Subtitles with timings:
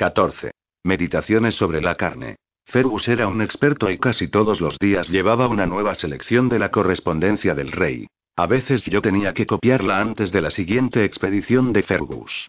[0.00, 0.52] 14.
[0.82, 2.36] Meditaciones sobre la carne.
[2.64, 6.70] Fergus era un experto y casi todos los días llevaba una nueva selección de la
[6.70, 8.06] correspondencia del rey.
[8.34, 12.48] A veces yo tenía que copiarla antes de la siguiente expedición de Fergus.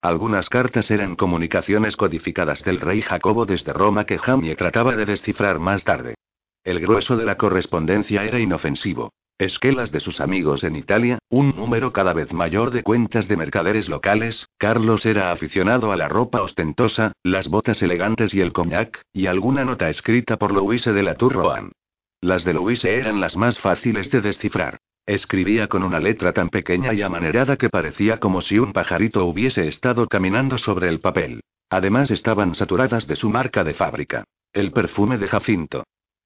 [0.00, 5.58] Algunas cartas eran comunicaciones codificadas del rey Jacobo desde Roma que Jamie trataba de descifrar
[5.58, 6.14] más tarde.
[6.62, 9.10] El grueso de la correspondencia era inofensivo.
[9.40, 13.88] Esquelas de sus amigos en Italia, un número cada vez mayor de cuentas de mercaderes
[13.88, 19.28] locales, Carlos era aficionado a la ropa ostentosa, las botas elegantes y el cognac, y
[19.28, 21.72] alguna nota escrita por Louise de la Tour Rohan.
[22.20, 24.76] Las de Louise eran las más fáciles de descifrar.
[25.06, 29.66] Escribía con una letra tan pequeña y amanerada que parecía como si un pajarito hubiese
[29.68, 31.40] estado caminando sobre el papel.
[31.70, 34.24] Además estaban saturadas de su marca de fábrica.
[34.52, 35.84] El perfume de Jacinto.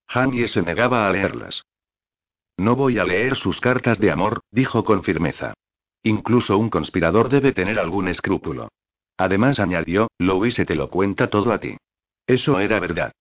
[0.08, 1.62] Jamie se negaba a leerlas.
[2.56, 5.54] No voy a leer sus cartas de amor, dijo con firmeza.
[6.02, 8.68] Incluso un conspirador debe tener algún escrúpulo.
[9.16, 11.76] Además añadió, Louise te lo cuenta todo a ti.
[12.26, 13.12] Eso era verdad.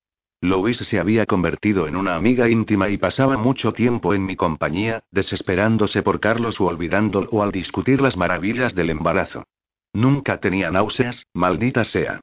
[0.41, 5.03] Louise se había convertido en una amiga íntima y pasaba mucho tiempo en mi compañía,
[5.11, 9.45] desesperándose por Carlos o olvidándolo al discutir las maravillas del embarazo.
[9.93, 12.19] Nunca tenía náuseas, maldita sea.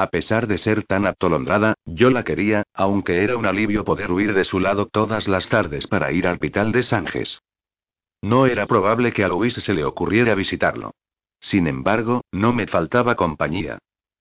[0.00, 4.32] A pesar de ser tan atolondrada, yo la quería, aunque era un alivio poder huir
[4.32, 7.42] de su lado todas las tardes para ir al hospital de Sanjes.
[8.22, 10.92] No era probable que a Luis se le ocurriera visitarlo.
[11.38, 13.76] Sin embargo, no me faltaba compañía.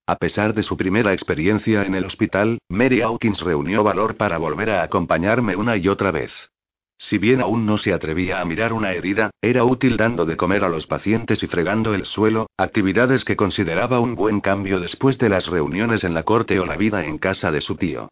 [0.05, 4.71] A pesar de su primera experiencia en el hospital, Mary Hawkins reunió valor para volver
[4.71, 6.33] a acompañarme una y otra vez.
[7.01, 10.65] Si bien aún no se atrevía a mirar una herida, era útil dando de comer
[10.65, 15.29] a los pacientes y fregando el suelo, actividades que consideraba un buen cambio después de
[15.29, 18.09] las reuniones en la corte o la vida en casa de su tío.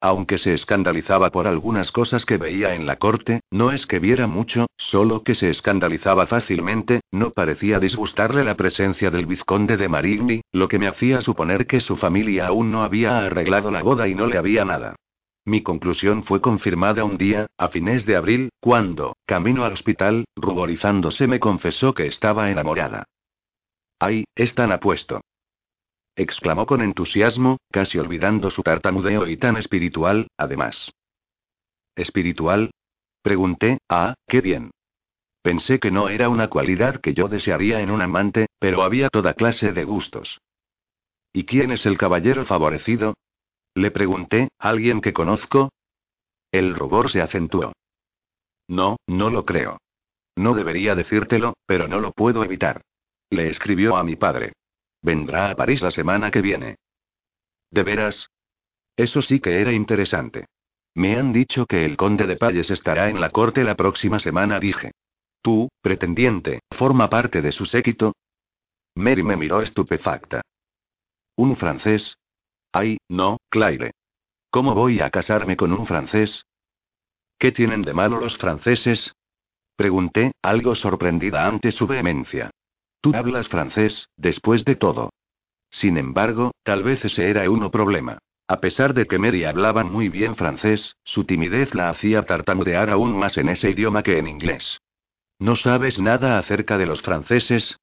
[0.00, 4.26] Aunque se escandalizaba por algunas cosas que veía en la corte, no es que viera
[4.26, 10.40] mucho, solo que se escandalizaba fácilmente, no parecía disgustarle la presencia del vizconde de Marigny,
[10.52, 14.14] lo que me hacía suponer que su familia aún no había arreglado la boda y
[14.14, 14.94] no le había nada.
[15.48, 21.26] Mi conclusión fue confirmada un día, a fines de abril, cuando, camino al hospital, ruborizándose
[21.26, 23.04] me confesó que estaba enamorada.
[23.98, 25.22] ¡Ay, es tan apuesto!
[26.14, 30.90] exclamó con entusiasmo, casi olvidando su tartamudeo y tan espiritual, además.
[31.96, 32.70] ¿Espiritual?
[33.22, 34.70] Pregunté, ah, qué bien.
[35.40, 39.32] Pensé que no era una cualidad que yo desearía en un amante, pero había toda
[39.32, 40.42] clase de gustos.
[41.32, 43.14] ¿Y quién es el caballero favorecido?
[43.78, 45.70] Le pregunté, ¿alguien que conozco?
[46.50, 47.74] El rubor se acentuó.
[48.66, 49.78] No, no lo creo.
[50.36, 52.82] No debería decírtelo, pero no lo puedo evitar.
[53.30, 54.54] Le escribió a mi padre.
[55.00, 56.74] Vendrá a París la semana que viene.
[57.70, 58.26] ¿De veras?
[58.96, 60.46] Eso sí que era interesante.
[60.96, 64.58] Me han dicho que el conde de Palles estará en la corte la próxima semana,
[64.58, 64.90] dije.
[65.40, 68.12] Tú, pretendiente, forma parte de su séquito.
[68.96, 70.42] Mary me miró estupefacta.
[71.36, 72.16] ¿Un francés?
[72.72, 73.92] Ay, no, Claire.
[74.50, 76.44] ¿Cómo voy a casarme con un francés?
[77.38, 79.14] ¿Qué tienen de malo los franceses?
[79.76, 82.50] Pregunté, algo sorprendida ante su vehemencia.
[83.00, 85.10] Tú hablas francés, después de todo.
[85.70, 88.18] Sin embargo, tal vez ese era uno problema.
[88.48, 93.16] A pesar de que Mary hablaba muy bien francés, su timidez la hacía tartamudear aún
[93.16, 94.78] más en ese idioma que en inglés.
[95.38, 97.76] ¿No sabes nada acerca de los franceses?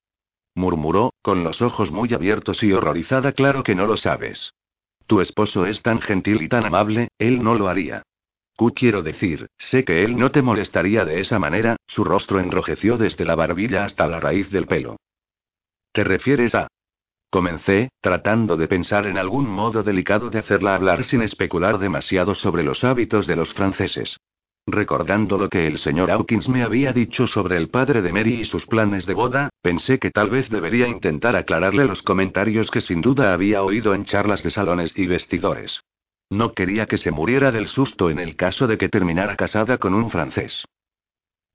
[0.56, 3.32] murmuró, con los ojos muy abiertos y horrorizada.
[3.34, 4.54] Claro que no lo sabes.
[5.08, 8.04] Tu esposo es tan gentil y tan amable, él no lo haría.
[8.58, 12.98] Q quiero decir, sé que él no te molestaría de esa manera, su rostro enrojeció
[12.98, 14.98] desde la barbilla hasta la raíz del pelo.
[15.92, 16.68] ¿Te refieres a...?
[17.30, 22.64] Comencé, tratando de pensar en algún modo delicado de hacerla hablar sin especular demasiado sobre
[22.64, 24.18] los hábitos de los franceses.
[24.68, 28.46] Recordando lo que el señor Hawkins me había dicho sobre el padre de Mary y
[28.46, 33.02] sus planes de boda, pensé que tal vez debería intentar aclararle los comentarios que sin
[33.02, 35.82] duda había oído en charlas de salones y vestidores.
[36.32, 39.94] No quería que se muriera del susto en el caso de que terminara casada con
[39.94, 40.66] un francés.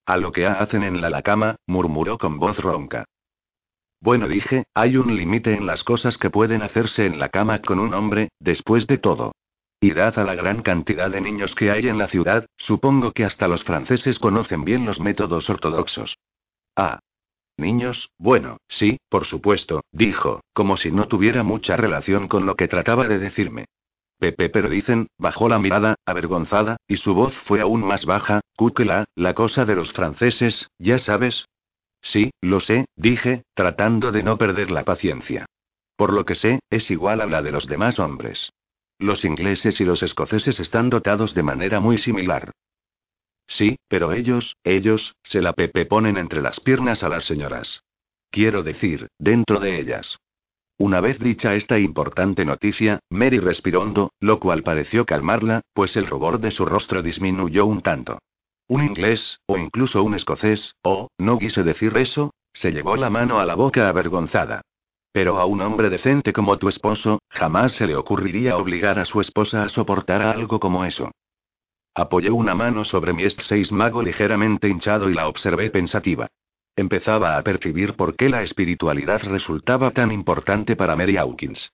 [0.07, 3.07] A lo que hacen en la, cama, murmuró con voz ronca.
[4.01, 7.81] Bueno, dije, hay un límite en las cosas que pueden hacerse en la cama con
[7.81, 9.33] un hombre, después de todo.
[9.81, 13.49] Y dada la gran cantidad de niños que hay en la ciudad, supongo que hasta
[13.49, 16.19] los franceses conocen bien los métodos ortodoxos.
[16.77, 17.01] Ah.
[17.57, 22.69] Niños, bueno, sí, por supuesto, dijo, como si no tuviera mucha relación con lo que
[22.69, 23.67] trataba de decirme.
[24.19, 29.07] Pepe, pero dicen, bajó la mirada, avergonzada, y su voz fue aún más baja, Kukela,
[29.15, 31.47] la cosa de los franceses, ya sabes.
[32.03, 35.47] Sí, lo sé, dije, tratando de no perder la paciencia.
[35.97, 38.51] Por lo que sé, es igual a la de los demás hombres.
[39.01, 42.53] Los ingleses y los escoceses están dotados de manera muy similar.
[43.47, 47.83] Sí, pero ellos, ellos, se la pepe ponen entre las piernas a las señoras.
[48.31, 50.19] Quiero decir, dentro de ellas.
[50.77, 56.07] Una vez dicha esta importante noticia, Mary respiró hondo, lo cual pareció calmarla, pues el
[56.07, 58.19] rubor de su rostro disminuyó un tanto.
[58.69, 63.41] Un inglés, o incluso un escocés, o, no quise decir eso, se llevó la mano
[63.41, 64.61] a la boca avergonzada.
[65.13, 69.21] Pero a un hombre decente como tu esposo, jamás se le ocurriría obligar a su
[69.21, 71.11] esposa a soportar algo como eso.
[71.95, 76.29] Apoyé una mano sobre mi S6 mago ligeramente hinchado y la observé pensativa.
[76.77, 81.73] Empezaba a percibir por qué la espiritualidad resultaba tan importante para Mary Hawkins.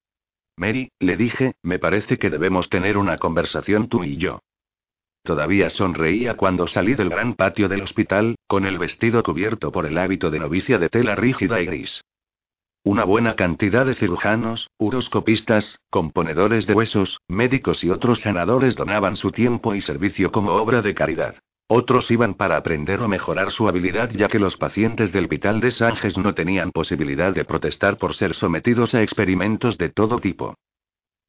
[0.56, 4.40] Mary, le dije, me parece que debemos tener una conversación tú y yo.
[5.22, 9.98] Todavía sonreía cuando salí del gran patio del hospital, con el vestido cubierto por el
[9.98, 12.00] hábito de novicia de tela rígida y gris.
[12.86, 19.32] Una buena cantidad de cirujanos, uroscopistas, componedores de huesos, médicos y otros sanadores donaban su
[19.32, 21.34] tiempo y servicio como obra de caridad.
[21.66, 25.72] Otros iban para aprender o mejorar su habilidad ya que los pacientes del Hospital de
[25.72, 30.54] Sanjes no tenían posibilidad de protestar por ser sometidos a experimentos de todo tipo.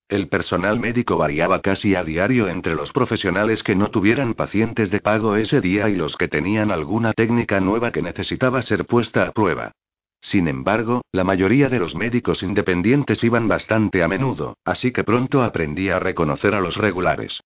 [0.09, 4.99] El personal médico variaba casi a diario entre los profesionales que no tuvieran pacientes de
[4.99, 9.31] pago ese día y los que tenían alguna técnica nueva que necesitaba ser puesta a
[9.31, 9.71] prueba.
[10.29, 15.41] Sin embargo, la mayoría de los médicos independientes iban bastante a menudo, así que pronto
[15.41, 17.39] aprendí a reconocer a los regulares.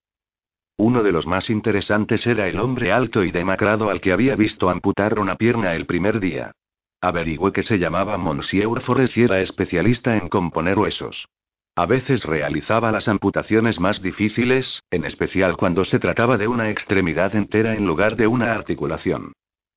[0.78, 4.68] Uno de los más interesantes era el hombre alto y demacrado al que había visto
[4.68, 6.54] amputar una pierna el primer día.
[7.02, 11.28] Averigüé que se llamaba Monsieur Forest y era especialista en componer huesos.
[11.76, 17.36] A veces realizaba las amputaciones más difíciles, en especial cuando se trataba de una extremidad
[17.36, 19.34] entera en lugar de una articulación.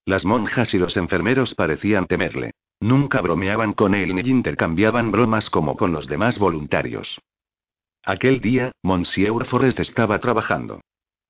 [0.07, 2.53] Las monjas y los enfermeros parecían temerle.
[2.81, 7.21] Nunca bromeaban con él ni intercambiaban bromas como con los demás voluntarios.
[8.05, 10.81] Aquel día, Monsieur Forrest estaba trabajando.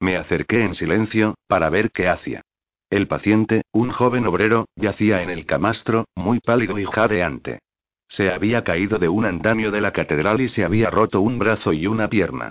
[0.01, 2.43] Me acerqué en silencio, para ver qué hacía.
[2.91, 7.61] El paciente, un joven obrero, yacía en el camastro, muy pálido y jadeante.
[8.09, 11.73] Se había caído de un andamio de la catedral y se había roto un brazo
[11.73, 12.51] y una pierna.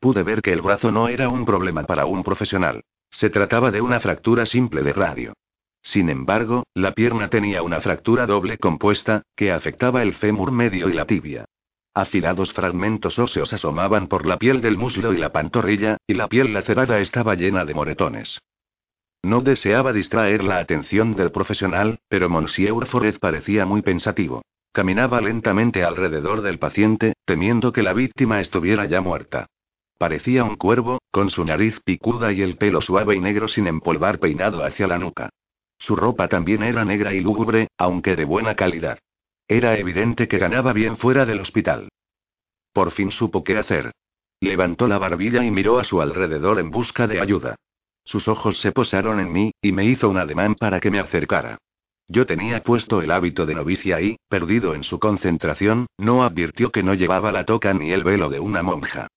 [0.00, 2.82] Pude ver que el brazo no era un problema para un profesional.
[3.10, 5.32] Se trataba de una fractura simple de radio.
[5.82, 10.92] Sin embargo, la pierna tenía una fractura doble compuesta, que afectaba el fémur medio y
[10.92, 11.44] la tibia.
[11.94, 16.52] Afilados fragmentos óseos asomaban por la piel del muslo y la pantorrilla, y la piel
[16.52, 18.38] lacerada estaba llena de moretones.
[19.22, 24.42] No deseaba distraer la atención del profesional, pero Monsieur Forez parecía muy pensativo.
[24.72, 29.46] Caminaba lentamente alrededor del paciente, temiendo que la víctima estuviera ya muerta.
[29.98, 34.18] Parecía un cuervo, con su nariz picuda y el pelo suave y negro sin empolvar
[34.18, 35.28] peinado hacia la nuca.
[35.82, 39.00] Su ropa también era negra y lúgubre, aunque de buena calidad.
[39.48, 41.88] Era evidente que ganaba bien fuera del hospital.
[42.72, 43.90] Por fin supo qué hacer.
[44.40, 47.56] Levantó la barbilla y miró a su alrededor en busca de ayuda.
[48.04, 51.58] Sus ojos se posaron en mí, y me hizo un ademán para que me acercara.
[52.06, 56.84] Yo tenía puesto el hábito de novicia y, perdido en su concentración, no advirtió que
[56.84, 59.08] no llevaba la toca ni el velo de una monja.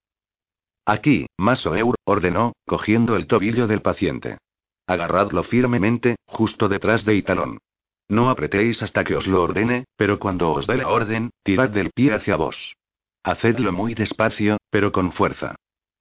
[0.84, 4.40] Aquí, Masoeur, ordenó, cogiendo el tobillo del paciente.
[4.88, 7.60] Agarradlo firmemente, justo detrás de Italón.
[8.08, 11.92] No apretéis hasta que os lo ordene, pero cuando os dé la orden, tirad del
[11.92, 12.76] pie hacia vos.
[13.24, 15.56] Hacedlo muy despacio, pero con fuerza.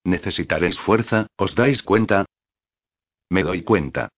[0.05, 2.27] Necesitaréis fuerza, ¿os dais cuenta?
[3.31, 4.11] Me doy cuenta.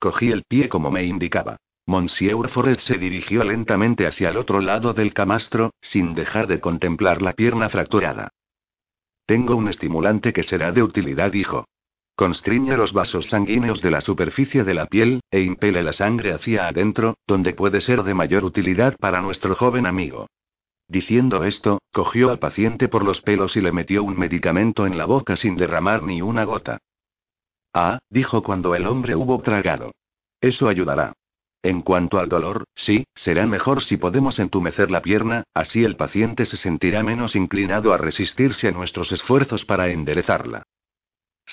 [0.00, 1.56] Cogí el pie como me indicaba.
[1.86, 7.22] Monsieur Forest se dirigió lentamente hacia el otro lado del camastro, sin dejar de contemplar
[7.22, 8.30] la pierna fracturada.
[9.26, 11.66] Tengo un estimulante que será de utilidad, dijo.
[12.14, 16.68] Constriñe los vasos sanguíneos de la superficie de la piel, e impele la sangre hacia
[16.68, 20.26] adentro, donde puede ser de mayor utilidad para nuestro joven amigo.
[20.88, 25.06] Diciendo esto, cogió al paciente por los pelos y le metió un medicamento en la
[25.06, 26.78] boca sin derramar ni una gota.
[27.72, 29.92] Ah, dijo cuando el hombre hubo tragado.
[30.40, 31.14] Eso ayudará.
[31.62, 36.44] En cuanto al dolor, sí, será mejor si podemos entumecer la pierna, así el paciente
[36.44, 40.64] se sentirá menos inclinado a resistirse a nuestros esfuerzos para enderezarla.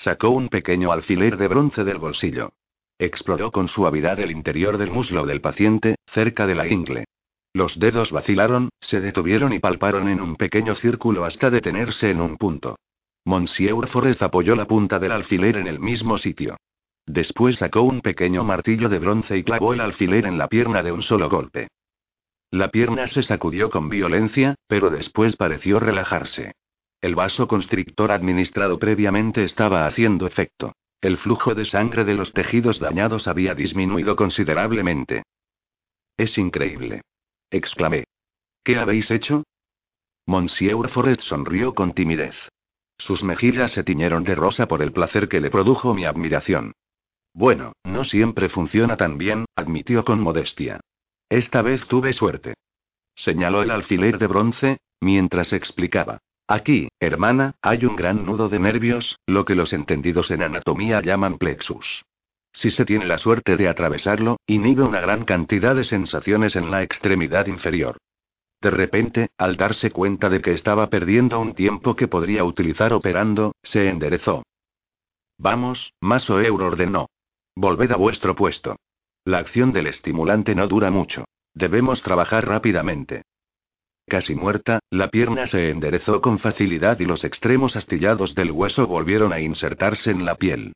[0.02, 2.54] Sacó un pequeño alfiler de bronce del bolsillo.
[2.98, 7.04] Exploró con suavidad el interior del muslo del paciente, cerca de la ingle.
[7.52, 12.38] Los dedos vacilaron, se detuvieron y palparon en un pequeño círculo hasta detenerse en un
[12.38, 12.78] punto.
[13.26, 16.56] Monsieur Forest apoyó la punta del alfiler en el mismo sitio.
[17.04, 20.92] Después sacó un pequeño martillo de bronce y clavó el alfiler en la pierna de
[20.92, 21.68] un solo golpe.
[22.50, 26.54] La pierna se sacudió con violencia, pero después pareció relajarse.
[27.00, 30.74] El vaso constrictor administrado previamente estaba haciendo efecto.
[31.00, 35.22] El flujo de sangre de los tejidos dañados había disminuido considerablemente.
[36.18, 37.00] Es increíble.
[37.50, 38.04] exclamé.
[38.62, 39.44] ¿Qué habéis hecho?
[40.26, 42.36] Monsieur Forest sonrió con timidez.
[42.98, 46.74] Sus mejillas se tiñeron de rosa por el placer que le produjo mi admiración.
[47.32, 50.80] Bueno, no siempre funciona tan bien, admitió con modestia.
[51.30, 52.54] Esta vez tuve suerte.
[53.14, 56.20] señaló el alfiler de bronce, mientras explicaba.
[56.50, 61.38] Aquí, hermana, hay un gran nudo de nervios, lo que los entendidos en anatomía llaman
[61.38, 62.04] plexus.
[62.52, 66.82] Si se tiene la suerte de atravesarlo, inhibe una gran cantidad de sensaciones en la
[66.82, 67.98] extremidad inferior.
[68.60, 73.52] De repente, al darse cuenta de que estaba perdiendo un tiempo que podría utilizar operando,
[73.62, 74.42] se enderezó.
[75.38, 77.10] Vamos, Maso Euro ordenó.
[77.54, 78.74] Volved a vuestro puesto.
[79.24, 81.26] La acción del estimulante no dura mucho.
[81.54, 83.22] Debemos trabajar rápidamente.
[84.10, 89.32] Casi muerta, la pierna se enderezó con facilidad y los extremos astillados del hueso volvieron
[89.32, 90.72] a insertarse en la piel.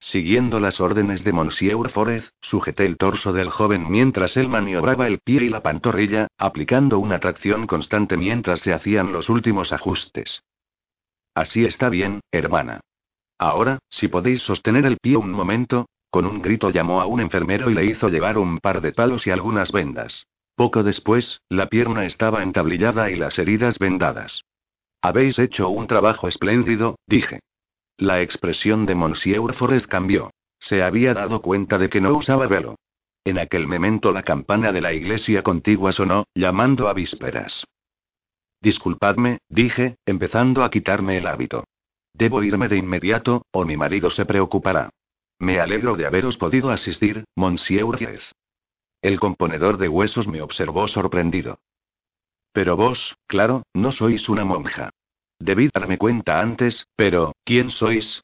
[0.00, 5.18] Siguiendo las órdenes de Monsieur Forez, sujeté el torso del joven mientras él maniobraba el
[5.18, 10.42] pie y la pantorrilla, aplicando una tracción constante mientras se hacían los últimos ajustes.
[11.34, 12.80] Así está bien, hermana.
[13.36, 17.68] Ahora, si podéis sostener el pie un momento, con un grito llamó a un enfermero
[17.68, 20.24] y le hizo llevar un par de palos y algunas vendas.
[20.58, 24.42] Poco después, la pierna estaba entablillada y las heridas vendadas.
[25.00, 27.38] Habéis hecho un trabajo espléndido, dije.
[27.96, 30.32] La expresión de Monsieur Forest cambió.
[30.58, 32.74] Se había dado cuenta de que no usaba velo.
[33.24, 37.64] En aquel momento la campana de la iglesia contigua sonó, llamando a vísperas.
[38.60, 41.62] Disculpadme, dije, empezando a quitarme el hábito.
[42.14, 44.90] Debo irme de inmediato, o mi marido se preocupará.
[45.38, 48.34] Me alegro de haberos podido asistir, Monsieur Diez.
[49.00, 51.60] El componedor de huesos me observó sorprendido.
[52.52, 54.90] Pero vos, claro, no sois una monja.
[55.38, 58.22] Debí darme cuenta antes, pero, ¿quién sois?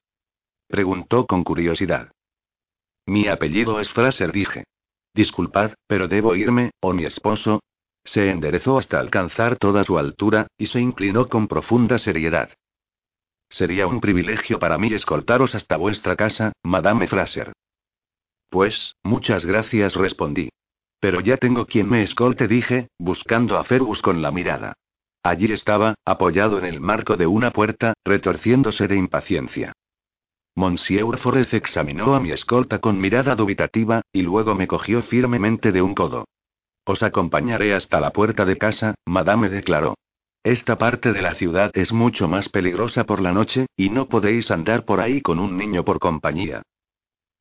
[0.67, 2.11] Preguntó con curiosidad.
[3.07, 4.65] Mi apellido es Fraser, dije.
[5.15, 7.61] Disculpad, pero debo irme, o mi esposo.
[8.03, 12.51] Se enderezó hasta alcanzar toda su altura, y se inclinó con profunda seriedad.
[13.49, 17.53] Sería un privilegio para mí escoltaros hasta vuestra casa, Madame Fraser.
[18.49, 20.49] Pues, muchas gracias, respondí.
[21.05, 24.73] Pero ya tengo quien me escolte, dije, buscando a Fergus con la mirada.
[25.23, 29.75] Allí estaba, apoyado en el marco de una puerta, retorciéndose de impaciencia.
[30.57, 35.83] Monsieur Forez examinó a mi escolta con mirada dubitativa, y luego me cogió firmemente de
[35.83, 36.25] un codo.
[36.87, 39.99] Os acompañaré hasta la puerta de casa, madame declaró.
[40.43, 44.51] Esta parte de la ciudad es mucho más peligrosa por la noche, y no podéis
[44.51, 46.63] andar por ahí con un niño por compañía.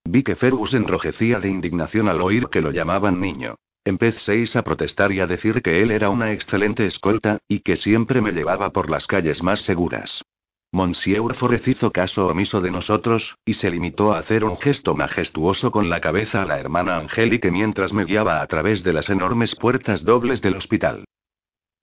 [0.06, 3.56] Vi que Fergus enrojecía de indignación al oír que lo llamaban niño.
[3.86, 8.22] Empecéis a protestar y a decir que él era una excelente escolta, y que siempre
[8.22, 10.24] me llevaba por las calles más seguras.
[10.72, 15.70] Monsieur Forez hizo caso omiso de nosotros, y se limitó a hacer un gesto majestuoso
[15.72, 19.56] con la cabeza a la hermana Angélica mientras me guiaba a través de las enormes
[19.56, 21.06] puertas dobles del hospital.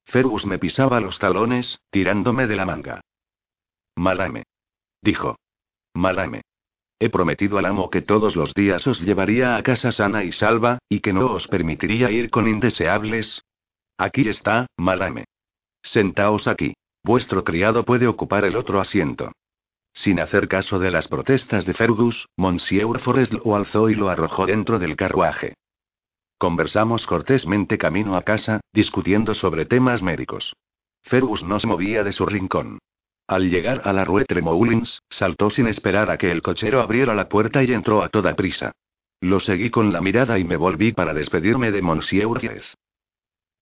[0.06, 3.00] Fergus me pisaba los talones, tirándome de la manga.
[3.94, 4.42] Malame.
[5.02, 5.36] Dijo.
[5.94, 6.42] Malame.
[7.02, 10.78] He prometido al amo que todos los días os llevaría a casa sana y salva,
[10.86, 13.42] y que no os permitiría ir con indeseables.
[13.96, 15.24] Aquí está, Malame.
[15.82, 16.74] Sentaos aquí.
[17.02, 19.32] Vuestro criado puede ocupar el otro asiento.
[19.94, 24.44] Sin hacer caso de las protestas de Fergus, Monsieur Forest lo alzó y lo arrojó
[24.44, 25.54] dentro del carruaje.
[26.36, 30.54] Conversamos cortésmente camino a casa, discutiendo sobre temas médicos.
[31.02, 32.78] Fergus no se movía de su rincón.
[33.30, 37.28] Al llegar a la Rue Tremoulins, saltó sin esperar a que el cochero abriera la
[37.28, 38.72] puerta y entró a toda prisa.
[39.20, 42.74] Lo seguí con la mirada y me volví para despedirme de Monsieur Diez.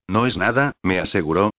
[0.09, 1.51] No es nada, me aseguró.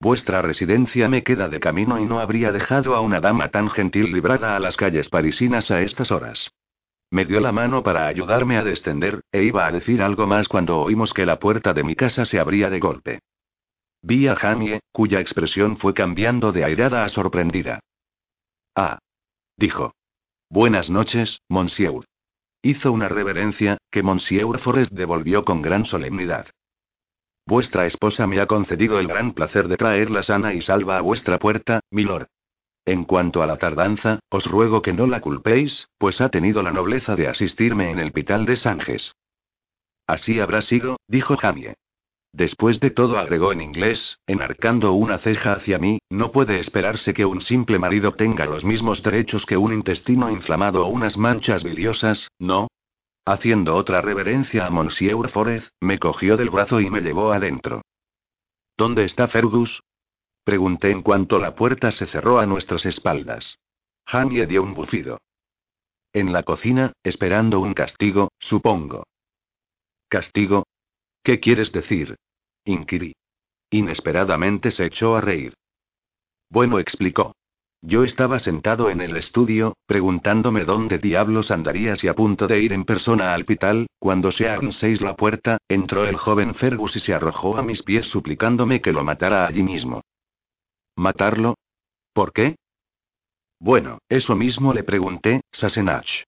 [0.00, 4.14] Vuestra residencia me queda de camino y no habría dejado a una dama tan gentil
[4.14, 6.50] librada a las calles parisinas a estas horas.
[7.10, 10.78] Me dio la mano para ayudarme a descender, e iba a decir algo más cuando
[10.78, 13.18] oímos que la puerta de mi casa se abría de golpe.
[14.02, 17.80] Vi a Jamie, cuya expresión fue cambiando de airada a sorprendida.
[18.74, 18.98] Ah.
[19.56, 19.92] Dijo.
[20.48, 22.04] Buenas noches, monsieur.
[22.62, 26.46] Hizo una reverencia, que monsieur Forest devolvió con gran solemnidad.
[27.46, 31.38] Vuestra esposa me ha concedido el gran placer de traerla sana y salva a vuestra
[31.38, 32.28] puerta, milord.
[32.84, 36.72] En cuanto a la tardanza, os ruego que no la culpéis, pues ha tenido la
[36.72, 39.14] nobleza de asistirme en el Pital de Sanjes.
[40.06, 41.74] Así habrá sido, dijo Jamie.
[42.32, 47.24] Después de todo agregó en inglés, enarcando una ceja hacia mí, no puede esperarse que
[47.24, 52.28] un simple marido tenga los mismos derechos que un intestino inflamado o unas manchas biliosas,
[52.38, 52.68] ¿no?
[53.24, 57.82] Haciendo otra reverencia a Monsieur Forez, me cogió del brazo y me llevó adentro.
[58.76, 59.82] ¿Dónde está Fergus?
[60.44, 63.58] Pregunté en cuanto la puerta se cerró a nuestras espaldas.
[64.06, 65.18] Jamie dio un bufido.
[66.12, 69.04] En la cocina, esperando un castigo, supongo.
[70.08, 70.64] ¿Castigo?
[71.22, 72.16] ¿Qué quieres decir?
[72.64, 73.14] inquirí.
[73.70, 75.54] Inesperadamente se echó a reír.
[76.50, 77.34] Bueno, explicó.
[77.80, 82.72] Yo estaba sentado en el estudio, preguntándome dónde diablos andarías y a punto de ir
[82.72, 87.14] en persona al hospital, cuando se seis la puerta, entró el joven Fergus y se
[87.14, 90.02] arrojó a mis pies suplicándome que lo matara allí mismo.
[90.96, 91.54] ¿Matarlo?
[92.12, 92.56] ¿Por qué?
[93.60, 96.24] Bueno, eso mismo le pregunté, Sassenach.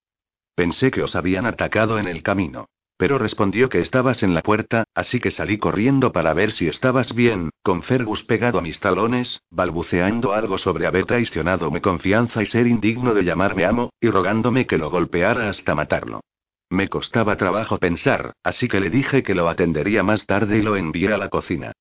[0.55, 2.67] Pensé que os habían atacado en el camino.
[3.01, 7.15] Pero respondió que estabas en la puerta, así que salí corriendo para ver si estabas
[7.15, 12.47] bien, con Fergus pegado a mis talones, balbuceando algo sobre haber traicionado mi confianza y
[12.47, 16.21] ser indigno de llamarme amo, y rogándome que lo golpeara hasta matarlo.
[16.69, 20.77] Me costaba trabajo pensar, así que le dije que lo atendería más tarde y lo
[20.77, 21.73] envié a la cocina.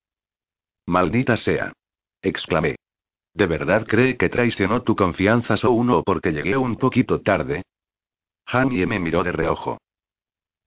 [0.85, 1.73] Maldita sea.
[2.21, 2.77] exclamé.
[3.33, 7.63] ¿De verdad cree que traicionó tu confianza solo uno o porque llegué un poquito tarde?
[8.45, 9.79] Jamie me miró de reojo.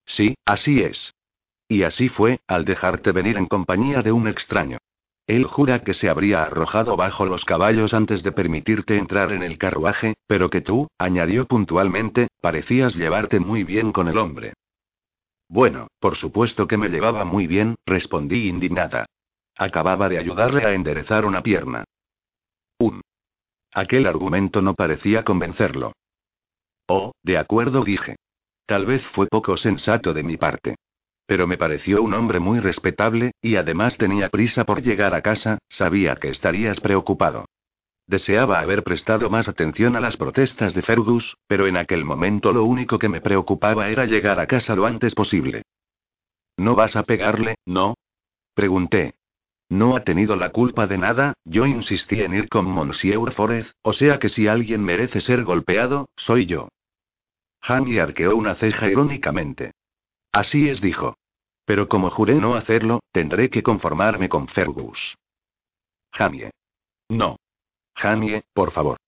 [0.05, 1.15] Sí, así es.
[1.69, 4.79] Y así fue, al dejarte venir en compañía de un extraño.
[5.27, 9.57] Él jura que se habría arrojado bajo los caballos antes de permitirte entrar en el
[9.57, 14.55] carruaje, pero que tú, añadió puntualmente, parecías llevarte muy bien con el hombre.
[15.49, 19.07] Bueno, por supuesto que me llevaba muy bien, respondí indignada.
[19.57, 21.85] Acababa de ayudarle a enderezar una pierna.
[22.79, 23.01] Un.
[23.73, 25.93] Aquel argumento no parecía convencerlo.
[26.89, 28.17] Oh, de acuerdo, dije.
[28.67, 30.77] Tal vez fue poco sensato de mi parte.
[31.27, 35.59] Pero me pareció un hombre muy respetable, y además tenía prisa por llegar a casa,
[35.69, 37.47] sabía que estarías preocupado.
[38.07, 42.65] Deseaba haber prestado más atención a las protestas de Fergus, pero en aquel momento lo
[42.65, 45.63] único que me preocupaba era llegar a casa lo antes posible.
[46.57, 47.95] ¿No vas a pegarle, no?
[48.55, 49.15] Pregunté.
[49.69, 53.95] No ha tenido la culpa de nada, yo insistí en ir con Monsieur Forez, o
[53.95, 56.69] sea que si alguien merece ser golpeado, soy yo.
[57.63, 59.73] Jamie arqueó una ceja irónicamente.
[60.33, 61.17] Así es, dijo.
[61.65, 65.17] Pero como juré no hacerlo, tendré que conformarme con Fergus.
[66.13, 66.51] Jamie.
[67.09, 67.37] No.
[67.95, 68.99] Jamie, por favor.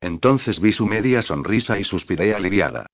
[0.00, 2.86] Entonces vi su media sonrisa y suspiré aliviada.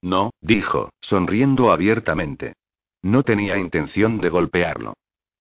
[0.00, 2.54] No, dijo, sonriendo abiertamente.
[3.02, 4.94] No tenía intención de golpearlo.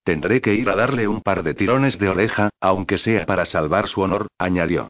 [0.03, 3.87] Tendré que ir a darle un par de tirones de oreja, aunque sea para salvar
[3.87, 4.89] su honor, añadió.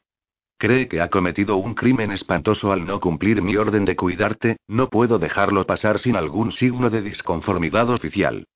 [0.58, 4.90] Cree que ha cometido un crimen espantoso al no cumplir mi orden de cuidarte, no
[4.90, 8.48] puedo dejarlo pasar sin algún signo de disconformidad oficial.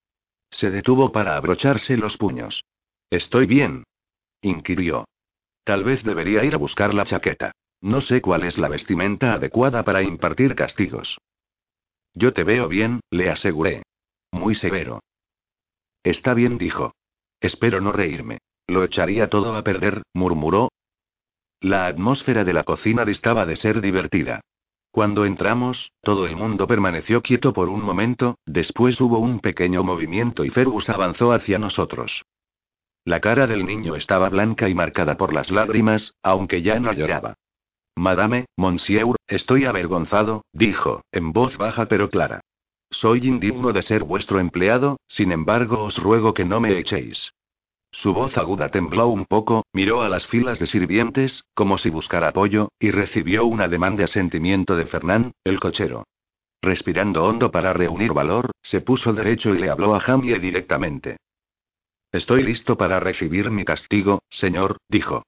[0.50, 2.64] Se detuvo para abrocharse los puños.
[3.10, 3.84] ¿Estoy bien?
[4.42, 5.06] inquirió.
[5.64, 7.52] Tal vez debería ir a buscar la chaqueta.
[7.82, 11.18] No sé cuál es la vestimenta adecuada para impartir castigos.
[12.14, 13.84] Yo te veo bien, le aseguré.
[14.32, 15.02] Muy severo.
[16.04, 16.94] Está bien, dijo.
[17.42, 18.40] Espero no reírme.
[18.68, 20.70] Lo echaría todo a perder, murmuró,
[21.62, 24.42] la atmósfera de la cocina distaba de ser divertida.
[24.92, 30.44] Cuando entramos, todo el mundo permaneció quieto por un momento, después hubo un pequeño movimiento
[30.46, 32.24] y Fergus avanzó hacia nosotros.
[33.06, 37.36] La cara del niño estaba blanca y marcada por las lágrimas, aunque ya no lloraba.
[37.96, 42.42] Madame, Monsieur, estoy avergonzado, dijo, en voz baja pero clara.
[42.92, 47.34] Soy indigno de ser vuestro empleado, sin embargo os ruego que no me echéis.
[47.92, 52.30] Su voz aguda tembló un poco, miró a las filas de sirvientes, como si buscara
[52.30, 56.06] apoyo, y recibió un ademán de asentimiento de Fernán, el cochero.
[56.62, 61.18] Respirando hondo para reunir valor, se puso derecho y le habló a Jamie directamente.
[62.12, 65.24] Estoy listo para recibir mi castigo, señor, dijo.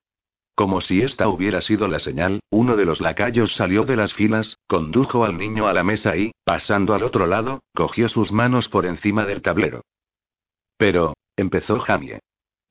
[0.55, 4.57] Como si esta hubiera sido la señal, uno de los lacayos salió de las filas,
[4.67, 8.85] condujo al niño a la mesa y, pasando al otro lado, cogió sus manos por
[8.85, 9.81] encima del tablero.
[10.77, 12.19] Pero, empezó Jamie.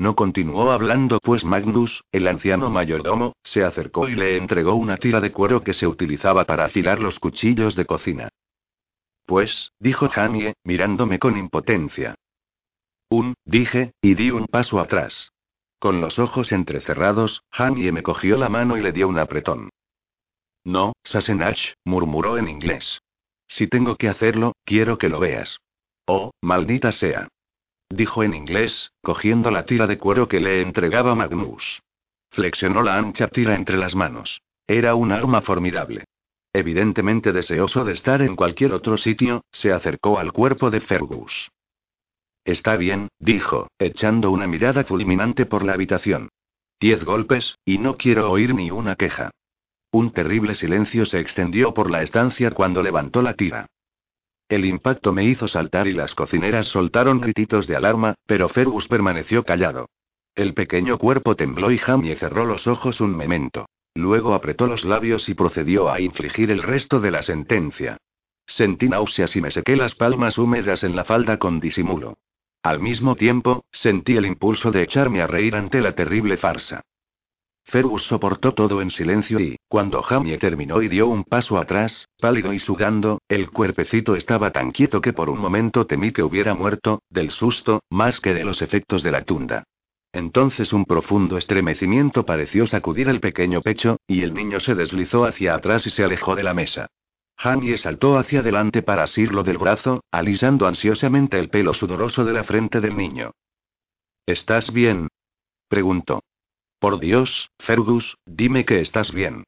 [0.01, 5.21] No continuó hablando pues Magnus, el anciano mayordomo, se acercó y le entregó una tira
[5.21, 8.31] de cuero que se utilizaba para afilar los cuchillos de cocina.
[9.27, 12.15] Pues, dijo Jamie, mirándome con impotencia.
[13.11, 15.33] Un, dije, y di un paso atrás.
[15.79, 19.69] Con los ojos entrecerrados, Jamie me cogió la mano y le dio un apretón.
[20.65, 23.03] No, Sassenach, murmuró en inglés.
[23.49, 25.59] Si tengo que hacerlo, quiero que lo veas.
[26.07, 27.29] Oh, maldita sea
[27.91, 31.83] dijo en inglés, cogiendo la tira de cuero que le entregaba Magnus.
[32.31, 34.41] Flexionó la ancha tira entre las manos.
[34.67, 36.05] Era un arma formidable.
[36.53, 41.51] Evidentemente deseoso de estar en cualquier otro sitio, se acercó al cuerpo de Fergus.
[42.45, 46.29] Está bien, dijo, echando una mirada fulminante por la habitación.
[46.81, 49.31] Diez golpes, y no quiero oír ni una queja.
[49.93, 53.67] Un terrible silencio se extendió por la estancia cuando levantó la tira.
[54.51, 59.45] El impacto me hizo saltar y las cocineras soltaron grititos de alarma, pero Fergus permaneció
[59.45, 59.89] callado.
[60.35, 63.69] El pequeño cuerpo tembló y Jamie cerró los ojos un momento.
[63.95, 67.99] Luego apretó los labios y procedió a infligir el resto de la sentencia.
[68.45, 72.19] Sentí náuseas y me sequé las palmas húmedas en la falda con disimulo.
[72.65, 76.83] Al mismo tiempo, sentí el impulso de echarme a reír ante la terrible farsa.
[77.65, 82.53] Fergus soportó todo en silencio y, cuando Jamie terminó y dio un paso atrás, pálido
[82.53, 87.03] y sudando, el cuerpecito estaba tan quieto que por un momento temí que hubiera muerto,
[87.09, 89.65] del susto, más que de los efectos de la tunda.
[90.13, 95.55] Entonces un profundo estremecimiento pareció sacudir el pequeño pecho, y el niño se deslizó hacia
[95.55, 96.89] atrás y se alejó de la mesa.
[97.37, 102.45] Jamie saltó hacia adelante para asirlo del brazo, alisando ansiosamente el pelo sudoroso de la
[102.45, 103.31] frente del niño.
[104.27, 105.09] ¿Estás bien?
[105.69, 106.23] preguntó.
[106.81, 109.45] Por Dios, Fergus, dime que estás bien.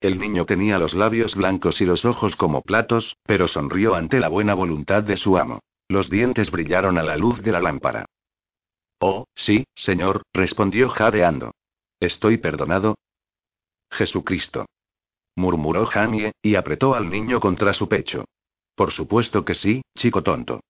[0.00, 4.28] El niño tenía los labios blancos y los ojos como platos, pero sonrió ante la
[4.28, 5.58] buena voluntad de su amo.
[5.88, 8.06] Los dientes brillaron a la luz de la lámpara.
[9.00, 11.50] Oh, sí, señor, respondió jadeando.
[11.98, 12.94] ¿Estoy perdonado?
[13.90, 14.66] Jesucristo.
[15.34, 18.26] murmuró Jamie, y apretó al niño contra su pecho.
[18.76, 20.60] Por supuesto que sí, chico tonto.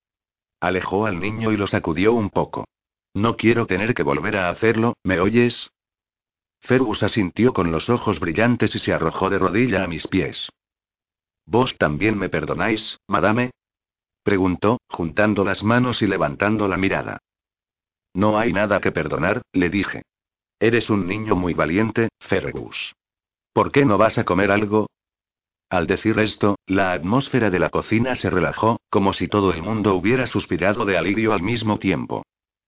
[0.61, 2.65] Alejó al niño y lo sacudió un poco.
[3.13, 5.71] No quiero tener que volver a hacerlo, ¿me oyes?
[6.65, 10.49] Fergus asintió con los ojos brillantes y se arrojó de rodilla a mis pies.
[11.45, 13.51] ¿Vos también me perdonáis, madame?
[14.23, 17.19] preguntó, juntando las manos y levantando la mirada.
[18.15, 20.05] No hay nada que perdonar, le dije.
[20.59, 22.95] Eres un niño muy valiente, Fergus.
[23.53, 24.87] ¿Por qué no vas a comer algo?
[25.69, 29.95] Al decir esto, la atmósfera de la cocina se relajó, como si todo el mundo
[29.95, 32.23] hubiera suspirado de alivio al mismo tiempo.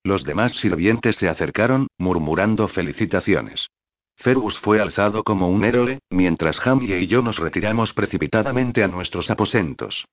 [0.04, 3.68] Los demás sirvientes se acercaron, murmurando felicitaciones.
[4.16, 9.30] Fergus fue alzado como un héroe, mientras Jamie y yo nos retiramos precipitadamente a nuestros
[9.30, 10.06] aposentos.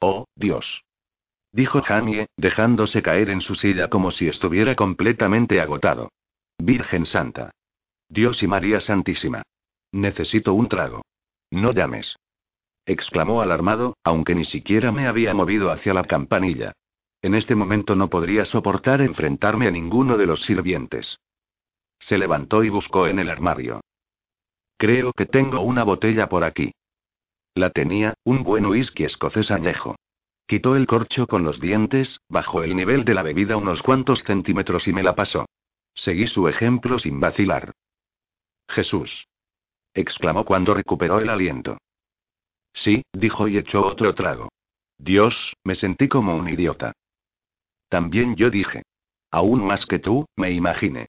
[0.00, 0.84] Oh, Dios.
[1.52, 6.10] Dijo Jamie, dejándose caer en su silla como si estuviera completamente agotado.
[6.58, 7.50] Virgen Santa.
[8.08, 9.42] Dios y María Santísima.
[9.92, 11.02] Necesito un trago.
[11.50, 12.16] No llames.
[12.84, 16.72] Exclamó alarmado, aunque ni siquiera me había movido hacia la campanilla.
[17.22, 21.18] En este momento no podría soportar enfrentarme a ninguno de los sirvientes.
[21.98, 23.80] Se levantó y buscó en el armario.
[24.76, 26.72] Creo que tengo una botella por aquí.
[27.54, 29.96] La tenía, un buen whisky escocés añejo.
[30.46, 34.86] Quitó el corcho con los dientes, bajó el nivel de la bebida unos cuantos centímetros
[34.86, 35.46] y me la pasó.
[35.94, 37.72] Seguí su ejemplo sin vacilar.
[38.68, 39.26] Jesús.
[39.94, 41.78] exclamó cuando recuperó el aliento.
[42.74, 44.50] Sí, dijo y echó otro trago.
[44.98, 46.92] Dios, me sentí como un idiota.
[47.88, 48.82] También yo dije.
[49.30, 51.05] Aún más que tú, me imaginé.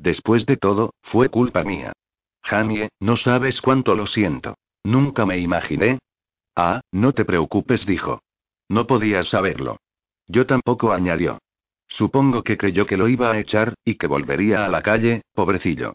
[0.00, 1.92] Después de todo, fue culpa mía.
[2.42, 4.56] Jamie, no sabes cuánto lo siento.
[4.82, 5.98] Nunca me imaginé.
[6.56, 8.22] Ah, no te preocupes, dijo.
[8.66, 9.76] No podías saberlo.
[10.26, 11.38] Yo tampoco añadió.
[11.86, 15.92] Supongo que creyó que lo iba a echar, y que volvería a la calle, pobrecillo.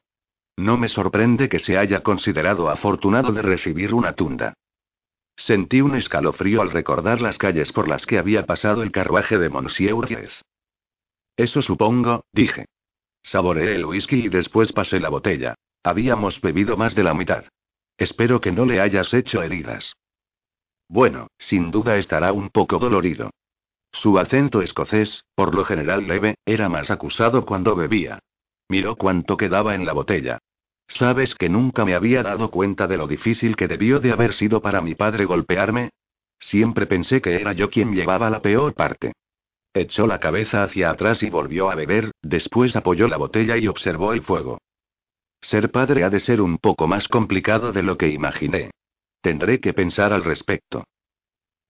[0.56, 4.54] No me sorprende que se haya considerado afortunado de recibir una tunda.
[5.36, 9.50] Sentí un escalofrío al recordar las calles por las que había pasado el carruaje de
[9.50, 10.30] Monsieur
[11.38, 12.66] Eso supongo, dije.
[13.26, 15.56] Saboreé el whisky y después pasé la botella.
[15.84, 17.46] Habíamos bebido más de la mitad.
[17.98, 19.96] Espero que no le hayas hecho heridas.
[20.88, 23.32] Bueno, sin duda estará un poco dolorido.
[23.92, 28.20] Su acento escocés, por lo general leve, era más acusado cuando bebía.
[28.70, 30.38] Miró cuánto quedaba en la botella.
[30.88, 34.62] ¿Sabes que nunca me había dado cuenta de lo difícil que debió de haber sido
[34.62, 35.90] para mi padre golpearme?
[36.38, 39.14] Siempre pensé que era yo quien llevaba la peor parte.
[39.76, 44.14] Echó la cabeza hacia atrás y volvió a beber, después apoyó la botella y observó
[44.14, 44.58] el fuego.
[45.42, 48.72] Ser padre ha de ser un poco más complicado de lo que imaginé.
[49.20, 50.86] Tendré que pensar al respecto.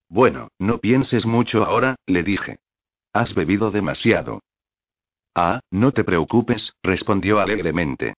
[0.07, 2.57] Bueno, no pienses mucho ahora, le dije.
[3.11, 4.39] Has bebido demasiado.
[5.33, 8.13] Ah, no te preocupes, respondió alegremente.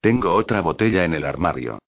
[0.00, 1.80] Tengo otra botella en el armario.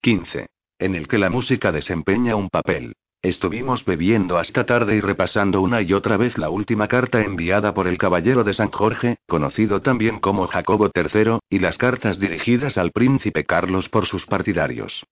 [0.00, 0.48] 15.
[0.80, 2.96] En el que la música desempeña un papel.
[3.22, 7.86] Estuvimos bebiendo hasta tarde y repasando una y otra vez la última carta enviada por
[7.86, 12.90] el Caballero de San Jorge, conocido también como Jacobo III, y las cartas dirigidas al
[12.90, 15.06] príncipe Carlos por sus partidarios.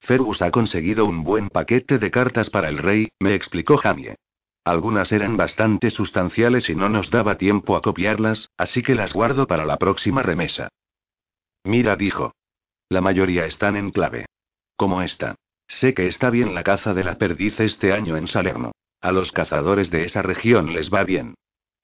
[0.00, 4.16] Fergus ha conseguido un buen paquete de cartas para el rey, me explicó Jamie.
[4.62, 9.46] Algunas eran bastante sustanciales y no nos daba tiempo a copiarlas, así que las guardo
[9.46, 10.68] para la próxima remesa.
[11.64, 12.34] Mira, dijo.
[12.90, 14.26] La mayoría están en clave.
[14.76, 15.36] Como esta.
[15.68, 18.72] Sé que está bien la caza de la perdiz este año en Salerno.
[19.00, 21.34] A los cazadores de esa región les va bien.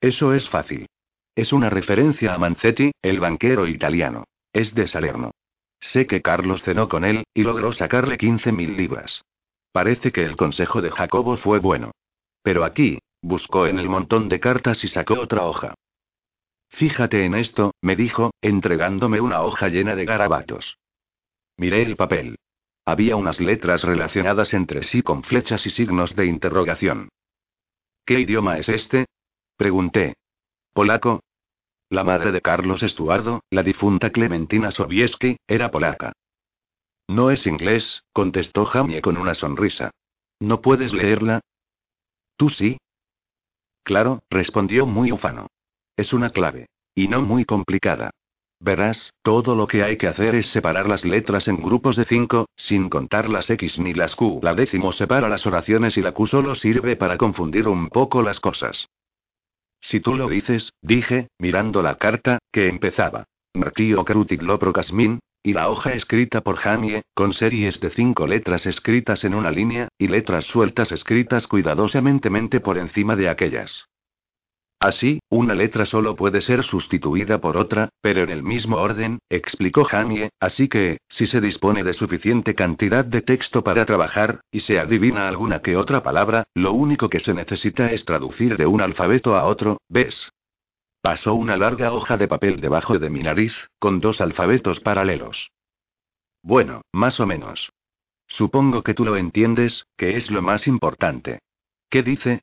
[0.01, 0.87] Eso es fácil.
[1.35, 4.25] Es una referencia a Manzetti, el banquero italiano.
[4.51, 5.31] Es de Salerno.
[5.79, 9.23] Sé que Carlos cenó con él, y logró sacarle 15.000 libras.
[9.71, 11.91] Parece que el consejo de Jacobo fue bueno.
[12.41, 15.73] Pero aquí, buscó en el montón de cartas y sacó otra hoja.
[16.69, 20.77] Fíjate en esto, me dijo, entregándome una hoja llena de garabatos.
[21.57, 22.37] Miré el papel.
[22.85, 27.09] Había unas letras relacionadas entre sí con flechas y signos de interrogación.
[28.05, 29.05] ¿Qué idioma es este?
[29.55, 30.15] Pregunté.
[30.73, 31.21] ¿Polaco?
[31.89, 36.11] La madre de Carlos Estuardo, la difunta Clementina Sobieski, era polaca.
[37.07, 39.91] No es inglés, contestó Jamie con una sonrisa.
[40.39, 41.41] ¿No puedes leerla?
[42.35, 42.77] ¿Tú sí?
[43.83, 45.47] Claro, respondió muy ufano.
[45.95, 46.67] Es una clave.
[46.95, 48.11] Y no muy complicada.
[48.63, 52.45] Verás, todo lo que hay que hacer es separar las letras en grupos de cinco,
[52.55, 54.39] sin contar las X ni las Q.
[54.41, 58.39] La décimo separa las oraciones y la Q solo sirve para confundir un poco las
[58.39, 58.87] cosas.
[59.81, 63.25] Si tú lo dices, dije, mirando la carta, que empezaba.
[63.53, 64.05] Martío
[64.39, 69.35] Lopro Casmin, y la hoja escrita por Jamie, con series de cinco letras escritas en
[69.35, 73.89] una línea, y letras sueltas escritas cuidadosamente por encima de aquellas.
[74.83, 79.85] Así, una letra solo puede ser sustituida por otra, pero en el mismo orden, explicó
[79.85, 84.79] Jamie, así que, si se dispone de suficiente cantidad de texto para trabajar, y se
[84.79, 89.37] adivina alguna que otra palabra, lo único que se necesita es traducir de un alfabeto
[89.37, 90.33] a otro, ¿ves?
[91.01, 95.51] Pasó una larga hoja de papel debajo de mi nariz, con dos alfabetos paralelos.
[96.41, 97.71] Bueno, más o menos.
[98.27, 101.39] Supongo que tú lo entiendes, que es lo más importante.
[101.89, 102.41] ¿Qué dice?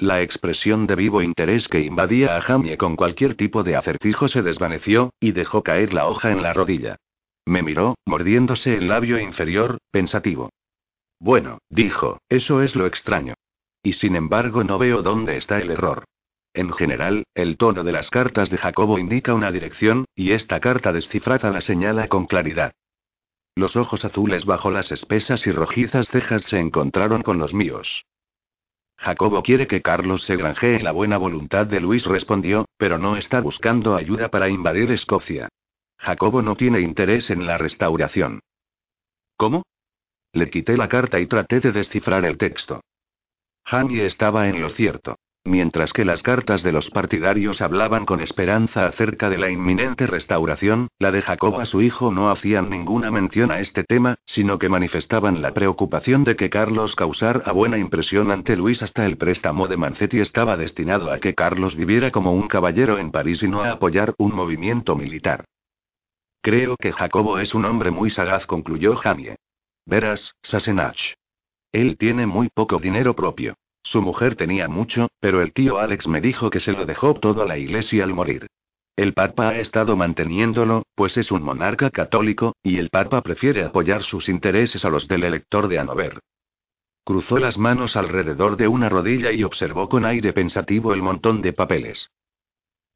[0.00, 4.40] La expresión de vivo interés que invadía a Jamie con cualquier tipo de acertijo se
[4.40, 6.96] desvaneció, y dejó caer la hoja en la rodilla.
[7.44, 10.48] Me miró, mordiéndose el labio inferior, pensativo.
[11.18, 13.34] Bueno, dijo, eso es lo extraño.
[13.82, 16.04] Y sin embargo no veo dónde está el error.
[16.54, 20.94] En general, el tono de las cartas de Jacobo indica una dirección, y esta carta
[20.94, 22.72] descifrada la señala con claridad.
[23.54, 28.06] Los ojos azules bajo las espesas y rojizas cejas se encontraron con los míos.
[29.00, 33.40] Jacobo quiere que Carlos se granjee la buena voluntad de Luis respondió, pero no está
[33.40, 35.48] buscando ayuda para invadir Escocia.
[35.98, 38.40] Jacobo no tiene interés en la restauración.
[39.38, 39.62] ¿Cómo?
[40.34, 42.82] Le quité la carta y traté de descifrar el texto.
[43.64, 45.16] Jamie estaba en lo cierto.
[45.44, 50.88] Mientras que las cartas de los partidarios hablaban con esperanza acerca de la inminente restauración,
[50.98, 54.68] la de Jacob a su hijo no hacían ninguna mención a este tema, sino que
[54.68, 59.78] manifestaban la preocupación de que Carlos causara buena impresión ante Luis hasta el préstamo de
[59.78, 63.72] Mancetti estaba destinado a que Carlos viviera como un caballero en París y no a
[63.72, 65.46] apoyar un movimiento militar.
[66.42, 69.36] Creo que Jacobo es un hombre muy sagaz, concluyó Jamie.
[69.86, 71.14] Verás, Sassenach.
[71.72, 73.56] Él tiene muy poco dinero propio.
[73.82, 77.42] Su mujer tenía mucho, pero el tío Alex me dijo que se lo dejó todo
[77.42, 78.46] a la iglesia al morir.
[78.96, 84.02] El Papa ha estado manteniéndolo, pues es un monarca católico, y el Papa prefiere apoyar
[84.02, 86.20] sus intereses a los del elector de Hanover.
[87.04, 91.52] Cruzó las manos alrededor de una rodilla y observó con aire pensativo el montón de
[91.52, 92.10] papeles.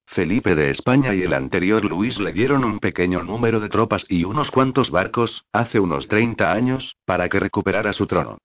[0.07, 4.25] Felipe de España y el anterior Luis le dieron un pequeño número de tropas y
[4.25, 8.39] unos cuantos barcos, hace unos 30 años, para que recuperara su trono.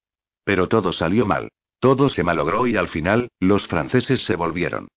[0.46, 1.50] Pero todo salió mal.
[1.80, 4.90] Todo se malogró y al final, los franceses se volvieron.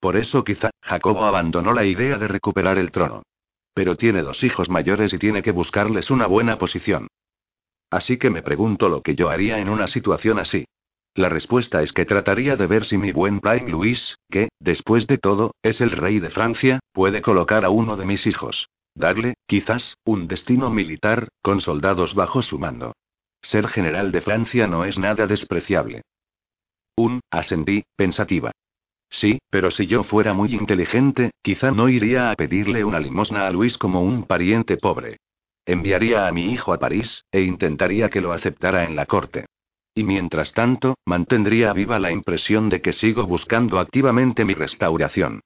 [0.00, 3.22] Por eso quizá, Jacobo abandonó la idea de recuperar el trono.
[3.74, 7.08] Pero tiene dos hijos mayores y tiene que buscarles una buena posición.
[7.90, 10.64] Así que me pregunto lo que yo haría en una situación así.
[11.14, 15.18] La respuesta es que trataría de ver si mi buen Prime Luis, que, después de
[15.18, 18.68] todo, es el rey de Francia, puede colocar a uno de mis hijos.
[18.94, 22.92] Darle, quizás, un destino militar, con soldados bajo su mando.
[23.42, 26.02] Ser general de Francia no es nada despreciable.
[27.00, 28.52] Un, asentí, pensativa.
[29.08, 33.50] Sí, pero si yo fuera muy inteligente, quizá no iría a pedirle una limosna a
[33.50, 35.16] Luis como un pariente pobre.
[35.64, 39.46] Enviaría a mi hijo a París, e intentaría que lo aceptara en la corte.
[39.94, 45.40] Y mientras tanto, mantendría viva la impresión de que sigo buscando activamente mi restauración.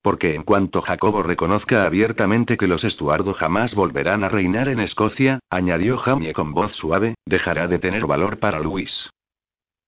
[0.00, 5.40] Porque en cuanto Jacobo reconozca abiertamente que los Estuardo jamás volverán a reinar en Escocia,
[5.50, 9.10] añadió Jamie con voz suave, dejará de tener valor para Luis.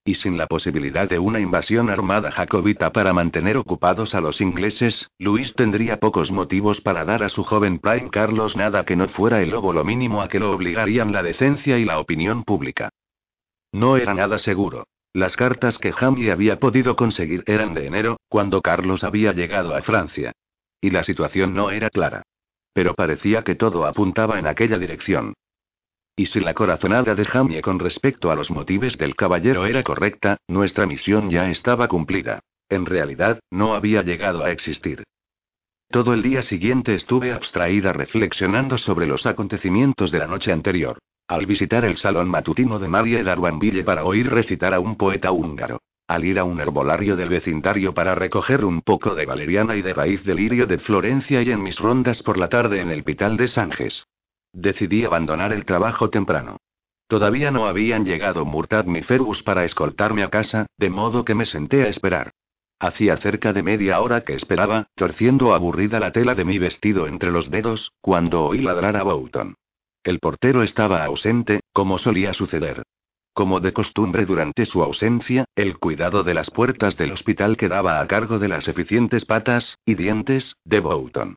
[0.06, 5.10] Y sin la posibilidad de una invasión armada jacobita para mantener ocupados a los ingleses,
[5.18, 9.42] Luis tendría pocos motivos para dar a su joven Prime Carlos nada que no fuera
[9.42, 12.90] el lobo lo mínimo a que lo obligarían la decencia y la opinión pública.
[13.72, 14.86] No era nada seguro.
[15.12, 19.82] Las cartas que Jamie había podido conseguir eran de enero, cuando Carlos había llegado a
[19.82, 20.30] Francia.
[20.80, 22.22] Y la situación no era clara.
[22.72, 25.34] Pero parecía que todo apuntaba en aquella dirección.
[26.18, 30.38] Y si la corazonada de Jamie con respecto a los motivos del caballero era correcta,
[30.48, 32.40] nuestra misión ya estaba cumplida.
[32.70, 35.04] En realidad, no había llegado a existir.
[35.90, 40.98] Todo el día siguiente estuve abstraída reflexionando sobre los acontecimientos de la noche anterior.
[41.28, 45.82] Al visitar el salón matutino de Marie Darwanville para oír recitar a un poeta húngaro.
[46.08, 49.92] Al ir a un herbolario del vecindario para recoger un poco de valeriana y de
[49.92, 53.36] raíz de lirio de Florencia y en mis rondas por la tarde en el Pital
[53.36, 54.06] de Sanjes.
[54.56, 56.56] Decidí abandonar el trabajo temprano.
[57.08, 61.44] Todavía no habían llegado Murtad ni Fergus para escoltarme a casa, de modo que me
[61.44, 62.30] senté a esperar.
[62.80, 67.30] Hacía cerca de media hora que esperaba, torciendo aburrida la tela de mi vestido entre
[67.30, 69.56] los dedos, cuando oí ladrar a Boughton.
[70.02, 72.82] El portero estaba ausente, como solía suceder.
[73.34, 78.06] Como de costumbre durante su ausencia, el cuidado de las puertas del hospital quedaba a
[78.06, 81.36] cargo de las eficientes patas y dientes de Boughton.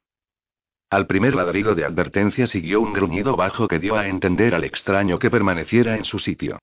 [0.89, 5.19] Al primer ladrido de advertencia siguió un gruñido bajo que dio a entender al extraño
[5.19, 6.57] que permaneciera en su sitio.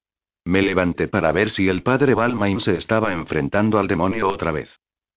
[0.44, 4.70] Me levanté para ver si el padre Balmain se estaba enfrentando al demonio otra vez.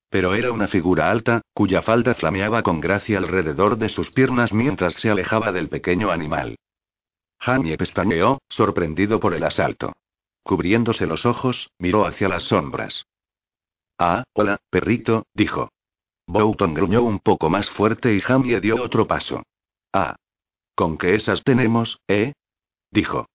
[0.09, 4.95] Pero era una figura alta, cuya falda flameaba con gracia alrededor de sus piernas mientras
[4.95, 6.55] se alejaba del pequeño animal.
[7.39, 9.93] Jamie pestañeó, sorprendido por el asalto.
[10.43, 13.05] Cubriéndose los ojos, miró hacia las sombras.
[13.97, 15.69] Ah, hola, perrito, dijo.
[16.29, 19.41] Boughton gruñó un poco más fuerte y Jamie dio otro paso.
[19.91, 20.15] Ah.
[20.75, 22.33] ¿Con qué esas tenemos, eh?
[22.91, 23.25] dijo.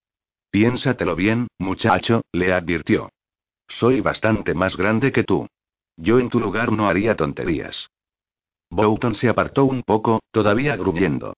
[0.52, 3.11] Piénsatelo bien, muchacho, le advirtió.
[3.66, 5.48] Soy bastante más grande que tú.
[5.96, 7.90] Yo en tu lugar no haría tonterías.
[8.70, 11.35] Boughton se apartó un poco, todavía gruñendo.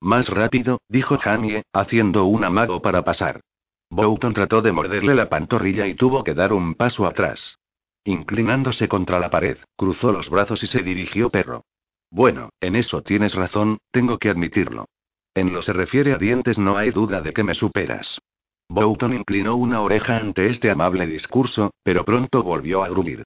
[0.00, 3.40] Más rápido, dijo Jamie, haciendo un amago para pasar.
[3.88, 7.56] Boughton trató de morderle la pantorrilla y tuvo que dar un paso atrás.
[8.06, 11.64] Inclinándose contra la pared, cruzó los brazos y se dirigió perro.
[12.08, 14.86] Bueno, en eso tienes razón, tengo que admitirlo.
[15.34, 18.20] En lo se refiere a dientes no hay duda de que me superas.
[18.68, 23.24] Boughton inclinó una oreja ante este amable discurso, pero pronto volvió a gruñir.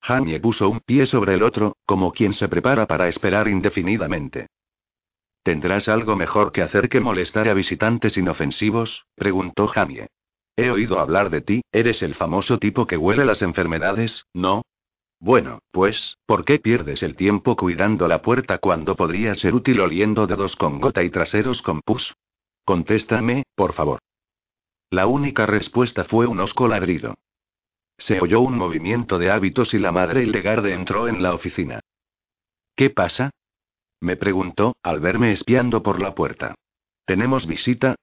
[0.00, 4.46] Jamie puso un pie sobre el otro, como quien se prepara para esperar indefinidamente.
[5.42, 9.04] ¿Tendrás algo mejor que hacer que molestar a visitantes inofensivos?
[9.14, 10.08] preguntó Jamie.
[10.60, 14.60] He oído hablar de ti, eres el famoso tipo que huele las enfermedades, ¿no?
[15.18, 20.26] Bueno, pues, ¿por qué pierdes el tiempo cuidando la puerta cuando podría ser útil oliendo
[20.26, 22.14] dedos con gota y traseros con pus?
[22.66, 24.00] Contéstame, por favor.
[24.90, 27.14] La única respuesta fue un osco ladrido.
[27.96, 31.80] Se oyó un movimiento de hábitos y la madre Hildegarde entró en la oficina.
[32.76, 33.30] ¿Qué pasa?
[33.98, 36.54] Me preguntó, al verme espiando por la puerta.
[37.06, 37.96] ¿Tenemos visita?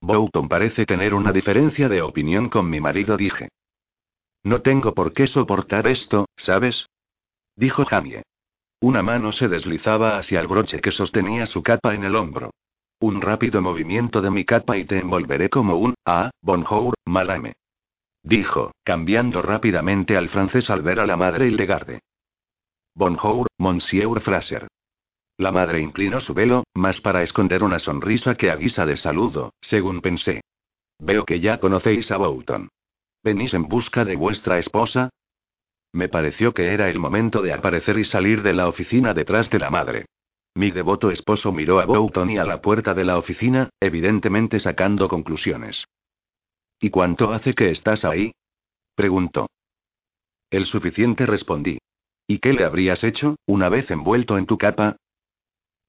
[0.00, 3.48] Boughton parece tener una diferencia de opinión con mi marido, dije.
[4.42, 6.86] No tengo por qué soportar esto, ¿sabes?
[7.56, 8.22] Dijo Jamie.
[8.80, 12.50] Una mano se deslizaba hacia el broche que sostenía su capa en el hombro.
[12.98, 17.54] Un rápido movimiento de mi capa y te envolveré como un, ah, bonjour, malame.
[18.22, 22.00] Dijo, cambiando rápidamente al francés al ver a la madre Hildegarde.
[22.94, 24.66] Bonjour, monsieur Fraser.
[25.40, 29.54] La madre inclinó su velo, más para esconder una sonrisa que a guisa de saludo,
[29.62, 30.42] según pensé.
[30.98, 32.68] Veo que ya conocéis a Boughton.
[33.24, 35.08] ¿Venís en busca de vuestra esposa?
[35.94, 39.58] Me pareció que era el momento de aparecer y salir de la oficina detrás de
[39.58, 40.04] la madre.
[40.54, 45.08] Mi devoto esposo miró a Boughton y a la puerta de la oficina, evidentemente sacando
[45.08, 45.86] conclusiones.
[46.78, 48.32] ¿Y cuánto hace que estás ahí?
[48.94, 49.46] preguntó.
[50.50, 51.78] El suficiente respondí.
[52.26, 54.96] ¿Y qué le habrías hecho, una vez envuelto en tu capa?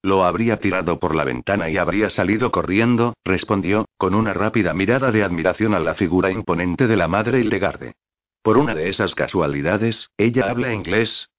[0.03, 5.11] Lo habría tirado por la ventana y habría salido corriendo, respondió, con una rápida mirada
[5.11, 7.93] de admiración a la figura imponente de la madre Hildegarde.
[8.41, 11.29] Por una de esas casualidades, ¿ella habla inglés?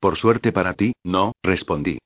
[0.00, 1.98] Por suerte para ti, no, respondí.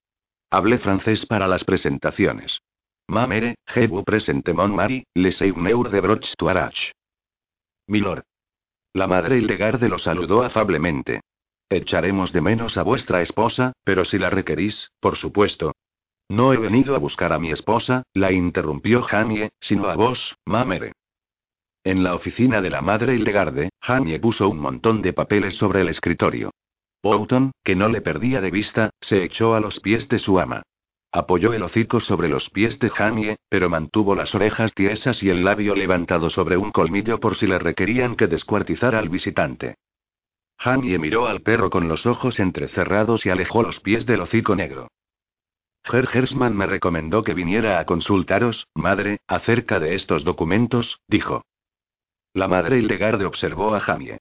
[0.51, 2.61] Hablé francés para las presentaciones.
[3.09, 6.93] Mamere, je vous presente mon mari, le seigneur de Broch Tuarach.
[7.89, 8.25] Milord.
[8.95, 11.23] La madre Hildegarde lo saludó afablemente.
[11.75, 15.73] Echaremos de menos a vuestra esposa, pero si la requerís, por supuesto.
[16.29, 20.93] No he venido a buscar a mi esposa, la interrumpió Jamie, sino a vos, Mamere.
[21.83, 25.89] En la oficina de la madre Hildegarde, Jamie puso un montón de papeles sobre el
[25.89, 26.51] escritorio.
[27.03, 30.63] Boughton, que no le perdía de vista, se echó a los pies de su ama.
[31.11, 35.43] Apoyó el hocico sobre los pies de Jamie, pero mantuvo las orejas tiesas y el
[35.43, 39.77] labio levantado sobre un colmillo por si le requerían que descuartizara al visitante.
[40.63, 44.87] Jamie miró al perro con los ojos entrecerrados y alejó los pies del hocico negro.
[45.83, 51.45] Herr Hersman me recomendó que viniera a consultaros, madre, acerca de estos documentos, dijo.
[52.33, 54.19] La madre Hildegarde observó a Jamie.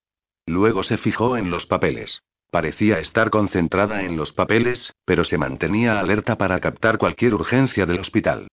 [0.47, 2.23] Luego se fijó en los papeles.
[2.49, 7.99] Parecía estar concentrada en los papeles, pero se mantenía alerta para captar cualquier urgencia del
[7.99, 8.47] hospital.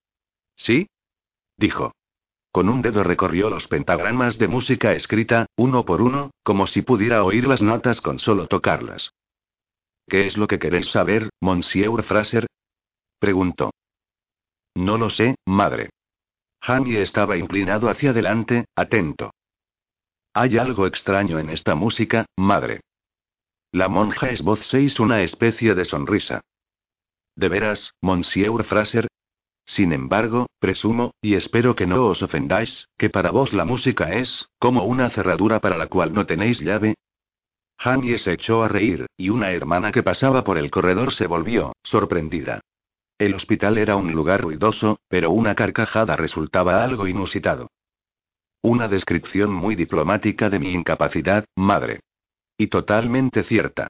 [0.56, 0.88] ¿Sí?
[1.56, 1.92] dijo.
[2.50, 7.22] Con un dedo recorrió los pentagramas de música escrita, uno por uno, como si pudiera
[7.22, 9.12] oír las notas con solo tocarlas.
[10.06, 12.46] ¿Qué es lo que queréis saber, Monsieur Fraser?
[13.18, 13.70] preguntó.
[14.74, 15.90] No lo sé, madre.
[16.62, 19.32] Jamie estaba inclinado hacia adelante, atento.
[20.32, 22.80] Hay algo extraño en esta música, madre.
[23.72, 26.40] La monja esbozéis una especie de sonrisa.
[27.36, 29.08] ¿De veras, Monsieur Fraser?
[29.68, 34.48] Sin embargo, presumo, y espero que no os ofendáis, que para vos la música es,
[34.58, 36.94] como una cerradura para la cual no tenéis llave.
[37.76, 41.74] Hanye se echó a reír, y una hermana que pasaba por el corredor se volvió,
[41.82, 42.60] sorprendida.
[43.18, 47.68] El hospital era un lugar ruidoso, pero una carcajada resultaba algo inusitado.
[48.62, 52.00] Una descripción muy diplomática de mi incapacidad, madre.
[52.56, 53.88] Y totalmente cierta.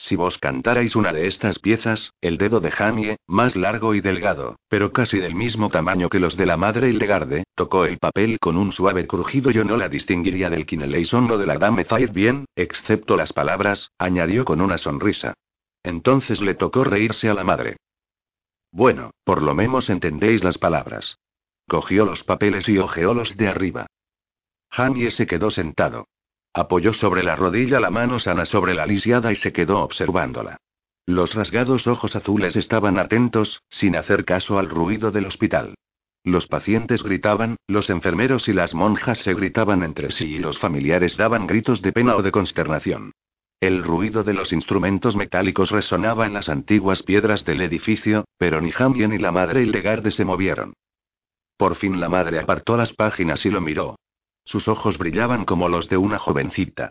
[0.00, 4.56] Si vos cantarais una de estas piezas, el dedo de Jamie, más largo y delgado,
[4.68, 8.56] pero casi del mismo tamaño que los de la madre Hildegarde, tocó el papel con
[8.56, 9.50] un suave crujido.
[9.50, 13.90] Yo no la distinguiría del Kineleison o de la Dame Faith bien, excepto las palabras,
[13.98, 15.34] añadió con una sonrisa.
[15.82, 17.76] Entonces le tocó reírse a la madre.
[18.70, 21.18] Bueno, por lo menos entendéis las palabras.
[21.66, 23.86] Cogió los papeles y ojeó los de arriba.
[24.70, 26.06] Jamie se quedó sentado.
[26.52, 30.58] Apoyó sobre la rodilla la mano sana sobre la lisiada y se quedó observándola.
[31.06, 35.74] Los rasgados ojos azules estaban atentos, sin hacer caso al ruido del hospital.
[36.24, 41.16] Los pacientes gritaban, los enfermeros y las monjas se gritaban entre sí y los familiares
[41.16, 43.12] daban gritos de pena o de consternación.
[43.60, 48.70] El ruido de los instrumentos metálicos resonaba en las antiguas piedras del edificio, pero ni
[48.70, 50.74] Jamie ni la madre Hildegarde se movieron.
[51.56, 53.96] Por fin la madre apartó las páginas y lo miró.
[54.48, 56.88] Sus ojos brillaban como los de una jovencita.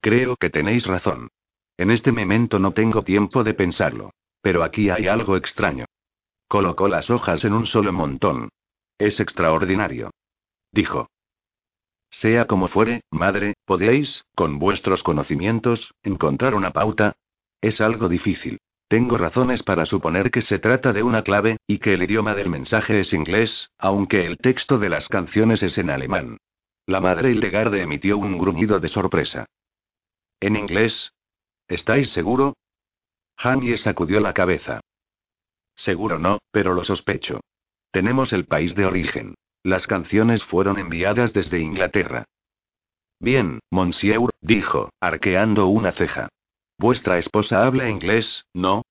[0.00, 1.28] Creo que tenéis razón.
[1.76, 4.12] En este momento no tengo tiempo de pensarlo.
[4.40, 5.86] Pero aquí hay algo extraño.
[6.46, 8.48] Colocó las hojas en un solo montón.
[8.96, 10.12] Es extraordinario.
[10.70, 11.08] Dijo.
[12.10, 17.14] Sea como fuere, madre, ¿podéis, con vuestros conocimientos, encontrar una pauta?
[17.60, 18.60] Es algo difícil.
[18.86, 22.50] Tengo razones para suponer que se trata de una clave, y que el idioma del
[22.50, 26.38] mensaje es inglés, aunque el texto de las canciones es en alemán.
[26.86, 29.46] La madre Hildegarde emitió un gruñido de sorpresa.
[30.40, 31.12] ¿En inglés?
[31.68, 32.56] ¿Estáis seguro?
[33.36, 34.80] Jamie sacudió la cabeza.
[35.74, 37.40] Seguro no, pero lo sospecho.
[37.92, 39.34] Tenemos el país de origen.
[39.62, 42.24] Las canciones fueron enviadas desde Inglaterra.
[43.20, 46.28] Bien, monsieur, dijo, arqueando una ceja.
[46.78, 48.82] Vuestra esposa habla inglés, ¿no?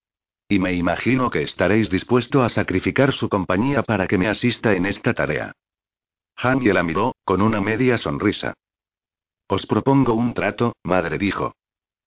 [0.48, 4.86] Y me imagino que estaréis dispuesto a sacrificar su compañía para que me asista en
[4.86, 5.52] esta tarea.
[6.44, 8.56] Hanye la miró, con una media sonrisa.
[9.48, 11.54] Os propongo un trato, madre dijo.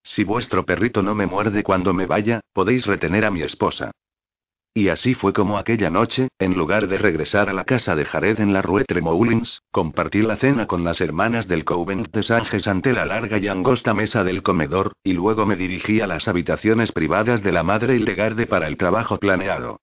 [0.02, 3.92] Si vuestro perrito no me muerde cuando me vaya, podéis retener a mi esposa.
[4.76, 8.40] Y así fue como aquella noche, en lugar de regresar a la casa de Jared
[8.40, 12.92] en la Rue Tremoulins, compartí la cena con las hermanas del Convent de Sanjes ante
[12.92, 17.44] la larga y angosta mesa del comedor, y luego me dirigí a las habitaciones privadas
[17.44, 19.80] de la madre Hildegarde para el trabajo planeado.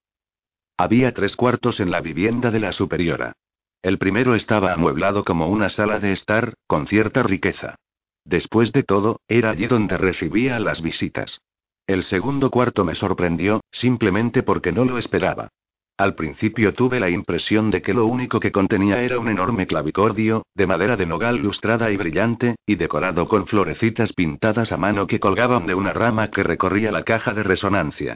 [0.75, 3.37] Había tres cuartos en la vivienda de la superiora.
[3.81, 7.75] El primero estaba amueblado como una sala de estar, con cierta riqueza.
[8.23, 11.41] Después de todo, era allí donde recibía las visitas.
[11.87, 15.49] El segundo cuarto me sorprendió, simplemente porque no lo esperaba.
[15.97, 20.43] Al principio tuve la impresión de que lo único que contenía era un enorme clavicordio,
[20.55, 25.19] de madera de nogal lustrada y brillante, y decorado con florecitas pintadas a mano que
[25.19, 28.15] colgaban de una rama que recorría la caja de resonancia.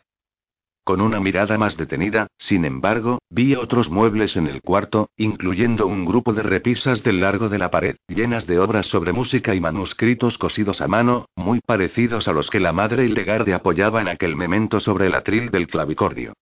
[0.85, 6.05] Con una mirada más detenida, sin embargo, vi otros muebles en el cuarto, incluyendo un
[6.05, 10.37] grupo de repisas del largo de la pared, llenas de obras sobre música y manuscritos
[10.37, 14.79] cosidos a mano, muy parecidos a los que la madre Hildegarde apoyaba en aquel memento
[14.79, 16.33] sobre el atril del clavicordio.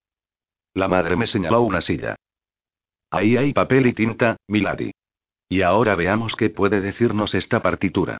[0.74, 2.18] La madre me señaló una silla.
[3.12, 4.91] Ahí hay papel y tinta, milady.
[5.48, 8.18] Y ahora veamos qué puede decirnos esta partitura.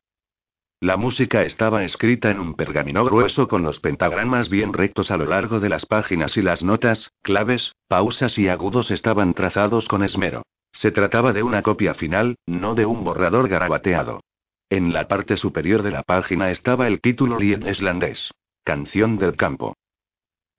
[0.84, 5.25] La música estaba escrita en un pergamino grueso con los pentagramas bien rectos a lo
[5.25, 10.43] largo de las páginas y las notas, claves, pausas y agudos estaban trazados con esmero.
[10.73, 14.25] Se trataba de una copia final, no de un borrador garabateado.
[14.69, 18.31] En la parte superior de la página estaba el título islandés.
[18.65, 19.77] Canción del campo.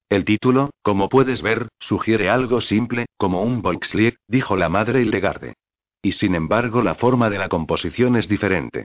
[0.08, 5.52] El título, como puedes ver, sugiere algo simple, como un Volkslied, dijo la madre Hildegarde.
[6.00, 8.84] Y sin embargo la forma de la composición es diferente.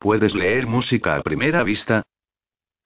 [0.00, 2.04] ¿Puedes leer música a primera vista?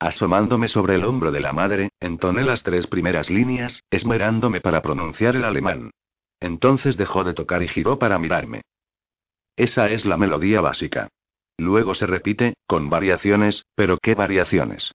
[0.00, 5.36] Asomándome sobre el hombro de la madre, entoné las tres primeras líneas, esmerándome para pronunciar
[5.36, 5.92] el alemán.
[6.40, 8.62] Entonces dejó de tocar y giró para mirarme.
[9.54, 11.08] Esa es la melodía básica.
[11.56, 14.90] Luego se repite, con variaciones, pero ¿qué variaciones?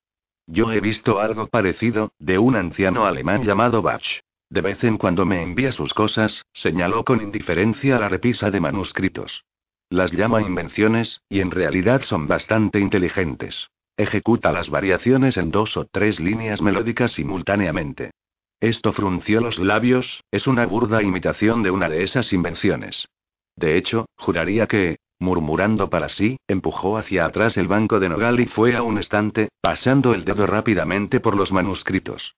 [0.46, 4.20] Yo he visto algo parecido, de un anciano alemán llamado Bach.
[4.50, 9.46] De vez en cuando me envía sus cosas, señaló con indiferencia la repisa de manuscritos.
[9.90, 13.70] Las llama invenciones, y en realidad son bastante inteligentes.
[13.98, 18.12] Ejecuta las variaciones en dos o tres líneas melódicas simultáneamente.
[18.60, 23.08] Esto frunció los labios, es una burda imitación de una de esas invenciones.
[23.56, 28.46] De hecho, juraría que, murmurando para sí, empujó hacia atrás el banco de nogal y
[28.46, 32.36] fue a un estante, pasando el dedo rápidamente por los manuscritos.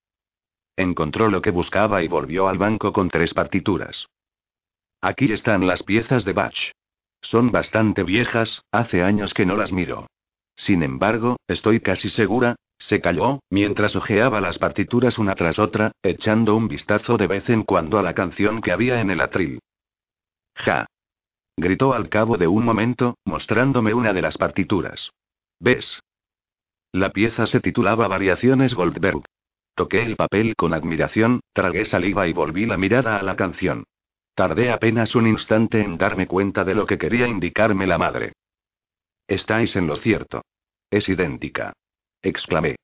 [0.77, 4.07] Encontró lo que buscaba y volvió al banco con tres partituras.
[5.01, 6.71] Aquí están las piezas de Bach.
[7.21, 10.07] Son bastante viejas, hace años que no las miro.
[10.55, 16.55] Sin embargo, estoy casi segura, se calló, mientras hojeaba las partituras una tras otra, echando
[16.55, 19.59] un vistazo de vez en cuando a la canción que había en el atril.
[20.55, 20.87] Ja.
[21.55, 25.11] Gritó al cabo de un momento, mostrándome una de las partituras.
[25.59, 25.99] ¿Ves?
[26.91, 29.23] La pieza se titulaba Variaciones Goldberg.
[29.75, 33.85] Toqué el papel con admiración, tragué saliva y volví la mirada a la canción.
[34.41, 38.33] Tardé apenas un instante en darme cuenta de lo que quería indicarme la madre.
[39.27, 40.41] Estáis en lo cierto.
[40.89, 41.73] Es idéntica.
[42.23, 42.75] Exclamé.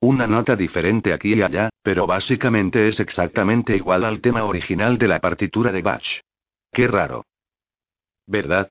[0.00, 5.08] Una nota diferente aquí y allá, pero básicamente es exactamente igual al tema original de
[5.08, 6.20] la partitura de Bach.
[6.70, 7.24] Qué raro.
[8.26, 8.70] ¿Verdad?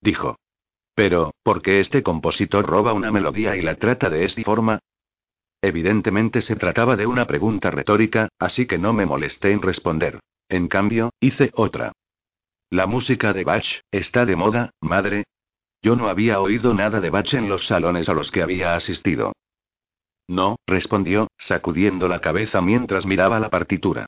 [0.00, 0.36] Dijo.
[0.94, 4.78] Pero, ¿por qué este compositor roba una melodía y la trata de esta forma?
[5.60, 10.20] Evidentemente se trataba de una pregunta retórica, así que no me molesté en responder.
[10.52, 11.92] En cambio, hice otra.
[12.68, 15.24] La música de Bach, ¿está de moda, madre?
[15.80, 19.32] Yo no había oído nada de Bach en los salones a los que había asistido.
[20.28, 24.04] No, respondió, sacudiendo la cabeza mientras miraba la partitura.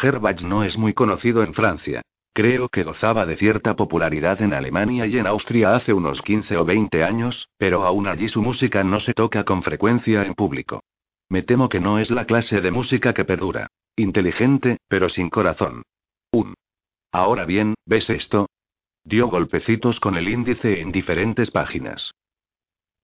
[0.00, 2.02] Herbach no es muy conocido en Francia.
[2.32, 6.64] Creo que gozaba de cierta popularidad en Alemania y en Austria hace unos 15 o
[6.64, 10.84] 20 años, pero aún allí su música no se toca con frecuencia en público.
[11.30, 13.68] Me temo que no es la clase de música que perdura.
[13.96, 15.82] Inteligente, pero sin corazón.
[16.32, 16.54] Un.
[17.12, 18.48] Ahora bien, ¿ves esto?
[19.04, 22.12] Dio golpecitos con el índice en diferentes páginas.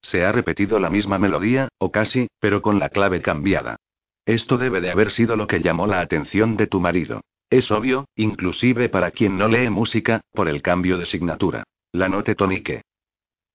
[0.03, 3.77] Se ha repetido la misma melodía, o casi, pero con la clave cambiada.
[4.25, 7.21] Esto debe de haber sido lo que llamó la atención de tu marido.
[7.49, 11.63] Es obvio, inclusive para quien no lee música, por el cambio de signatura.
[11.93, 12.83] La note tonique.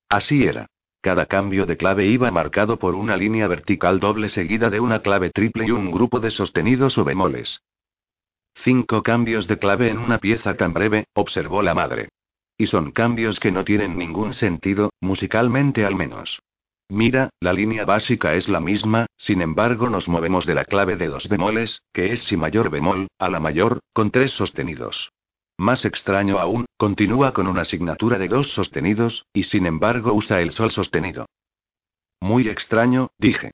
[0.08, 0.68] Así era.
[1.02, 5.32] Cada cambio de clave iba marcado por una línea vertical doble seguida de una clave
[5.32, 7.62] triple y un grupo de sostenidos o bemoles.
[8.54, 12.10] Cinco cambios de clave en una pieza tan breve, observó la madre.
[12.56, 16.40] Y son cambios que no tienen ningún sentido, musicalmente al menos.
[16.88, 21.08] Mira, la línea básica es la misma, sin embargo nos movemos de la clave de
[21.08, 25.12] dos bemoles, que es si mayor bemol, a la mayor, con tres sostenidos.
[25.62, 30.54] Más extraño aún, continúa con una asignatura de dos sostenidos, y sin embargo usa el
[30.54, 31.28] sol sostenido.
[32.20, 33.52] Muy extraño, dije.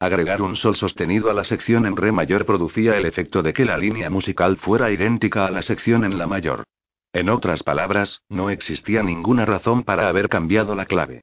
[0.00, 3.66] Agregar un sol sostenido a la sección en re mayor producía el efecto de que
[3.66, 6.64] la línea musical fuera idéntica a la sección en la mayor.
[7.12, 11.20] En otras palabras, no existía ninguna razón para haber cambiado la clave.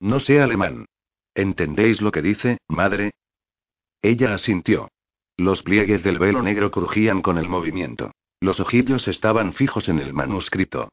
[0.00, 0.86] No sé alemán.
[1.34, 3.10] ¿Entendéis lo que dice, madre?
[4.00, 4.88] Ella asintió.
[5.36, 8.12] Los pliegues del velo negro crujían con el movimiento.
[8.40, 10.88] Los ojillos estaban fijos en el manuscrito.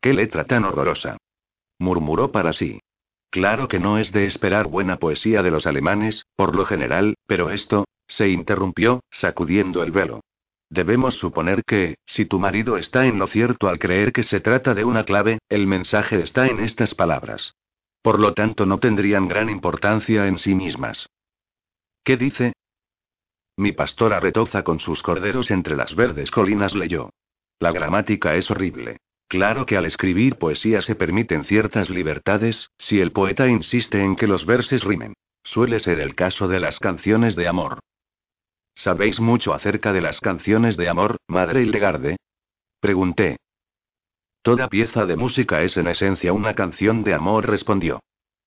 [0.00, 1.16] ¡Qué letra tan horrorosa!
[1.78, 2.80] murmuró para sí.
[3.30, 7.50] Claro que no es de esperar buena poesía de los alemanes, por lo general, pero
[7.50, 10.20] esto, se interrumpió, sacudiendo el velo.
[10.68, 14.74] Debemos suponer que, si tu marido está en lo cierto al creer que se trata
[14.74, 17.54] de una clave, el mensaje está en estas palabras.
[18.02, 21.08] Por lo tanto, no tendrían gran importancia en sí mismas.
[22.04, 22.52] ¿Qué dice?
[23.56, 27.10] Mi pastora retoza con sus corderos entre las verdes colinas leyó.
[27.58, 28.98] La gramática es horrible.
[29.28, 34.26] Claro que al escribir poesía se permiten ciertas libertades, si el poeta insiste en que
[34.26, 35.14] los verses rimen.
[35.44, 37.78] Suele ser el caso de las canciones de amor.
[38.74, 42.16] ¿Sabéis mucho acerca de las canciones de amor, madre Hildegarde?
[42.80, 43.36] Pregunté.
[44.42, 48.00] Toda pieza de música es en esencia una canción de amor, respondió.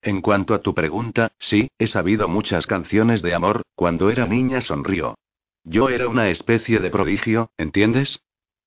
[0.03, 4.59] En cuanto a tu pregunta, sí, he sabido muchas canciones de amor, cuando era niña
[4.59, 5.15] sonrió.
[5.63, 8.19] Yo era una especie de prodigio, ¿entiendes?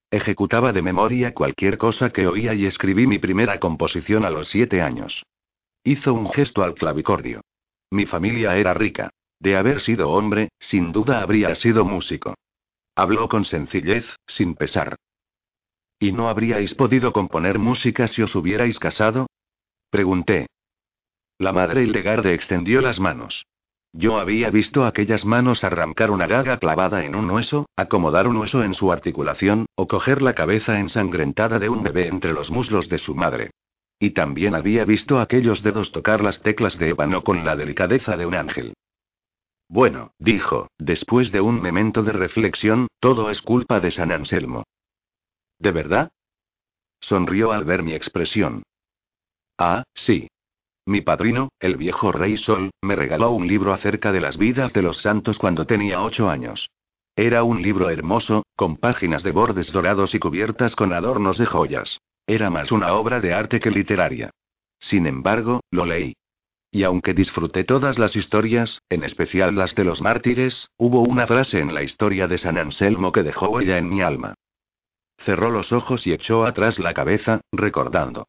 [0.09, 4.81] Ejecutaba de memoria cualquier cosa que oía y escribí mi primera composición a los siete
[4.81, 5.23] años.
[5.83, 7.41] Hizo un gesto al clavicordio.
[7.91, 9.11] Mi familia era rica.
[9.39, 12.33] De haber sido hombre, sin duda habría sido músico.
[12.95, 14.95] Habló con sencillez, sin pesar.
[15.99, 19.27] ¿Y no habríais podido componer música si os hubierais casado?
[19.91, 20.47] Pregunté.
[21.39, 23.45] La madre Hildegarde extendió las manos.
[23.93, 28.63] Yo había visto aquellas manos arrancar una gaga clavada en un hueso, acomodar un hueso
[28.63, 32.97] en su articulación, o coger la cabeza ensangrentada de un bebé entre los muslos de
[32.97, 33.51] su madre.
[33.99, 38.25] Y también había visto aquellos dedos tocar las teclas de ébano con la delicadeza de
[38.25, 38.73] un ángel.
[39.69, 44.63] Bueno, dijo, después de un momento de reflexión, todo es culpa de San Anselmo.
[45.59, 46.09] ¿De verdad?
[46.99, 48.63] Sonrió al ver mi expresión.
[49.57, 50.27] Ah, sí.
[50.87, 54.81] Mi padrino, el viejo rey Sol, me regaló un libro acerca de las vidas de
[54.81, 56.69] los santos cuando tenía ocho años.
[57.13, 61.99] Era un libro hermoso, con páginas de bordes dorados y cubiertas con adornos de joyas.
[62.25, 64.29] Era más una obra de arte que literaria.
[64.79, 66.13] Sin embargo, lo leí.
[66.71, 71.59] Y aunque disfruté todas las historias, en especial las de los mártires, hubo una frase
[71.59, 74.35] en la historia de San Anselmo que dejó huella en mi alma.
[75.17, 78.25] Cerró los ojos y echó atrás la cabeza, recordando.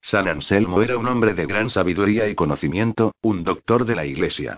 [0.00, 4.56] San Anselmo era un hombre de gran sabiduría y conocimiento, un doctor de la Iglesia.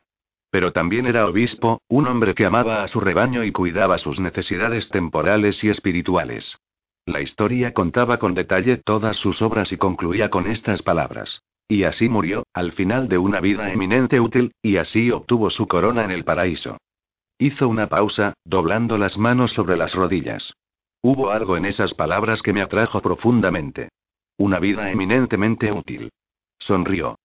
[0.50, 4.88] Pero también era obispo, un hombre que amaba a su rebaño y cuidaba sus necesidades
[4.88, 6.58] temporales y espirituales.
[7.06, 11.42] La historia contaba con detalle todas sus obras y concluía con estas palabras.
[11.66, 16.04] Y así murió, al final de una vida eminente útil, y así obtuvo su corona
[16.04, 16.76] en el paraíso.
[17.38, 20.54] Hizo una pausa, doblando las manos sobre las rodillas.
[21.00, 23.88] Hubo algo en esas palabras que me atrajo profundamente.
[24.36, 26.10] Una vida eminentemente útil.
[26.58, 27.18] Sonrió.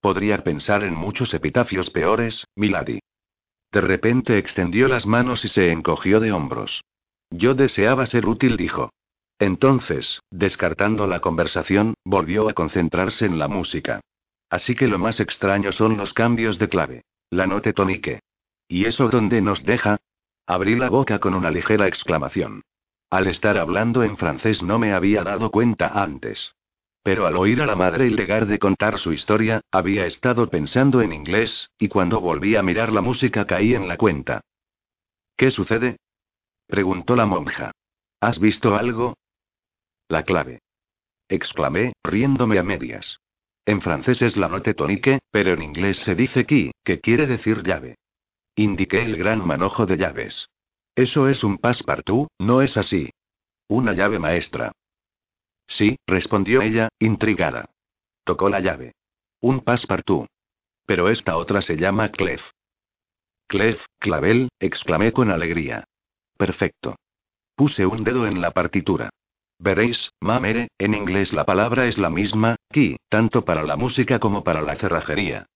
[0.00, 3.00] Podría pensar en muchos epitafios peores, Milady.
[3.72, 6.82] De repente extendió las manos y se encogió de hombros.
[7.30, 8.90] Yo deseaba ser útil, dijo.
[9.38, 14.00] Entonces, descartando la conversación, volvió a concentrarse en la música.
[14.50, 17.02] Así que lo más extraño son los cambios de clave.
[17.30, 18.20] La note tonique.
[18.66, 19.98] ¿Y eso dónde nos deja?
[20.46, 22.62] Abrí la boca con una ligera exclamación.
[23.10, 26.54] Al estar hablando en francés no me había dado cuenta antes.
[27.02, 31.70] Pero al oír a la madre de contar su historia, había estado pensando en inglés,
[31.78, 34.42] y cuando volví a mirar la música caí en la cuenta.
[35.36, 35.96] ¿Qué sucede?
[36.66, 37.72] preguntó la monja.
[38.20, 39.16] ¿Has visto algo?
[40.08, 40.60] La clave.
[41.28, 43.20] Exclamé, riéndome a medias.
[43.64, 47.62] En francés es la note tonique, pero en inglés se dice key, que quiere decir
[47.62, 47.96] llave.
[48.56, 50.48] Indiqué el gran manojo de llaves.
[50.98, 53.10] Eso es un passepartout, ¿no es así?
[53.68, 54.72] Una llave maestra.
[55.68, 57.66] Sí, respondió ella, intrigada.
[58.24, 58.96] Tocó la llave.
[59.40, 60.26] Un passepartout.
[60.86, 62.42] Pero esta otra se llama clef.
[63.46, 65.84] Clef, clavel, exclamé con alegría.
[66.36, 66.96] Perfecto.
[67.54, 69.10] Puse un dedo en la partitura.
[69.60, 74.42] Veréis, mamere, en inglés la palabra es la misma, key, tanto para la música como
[74.42, 75.46] para la cerrajería.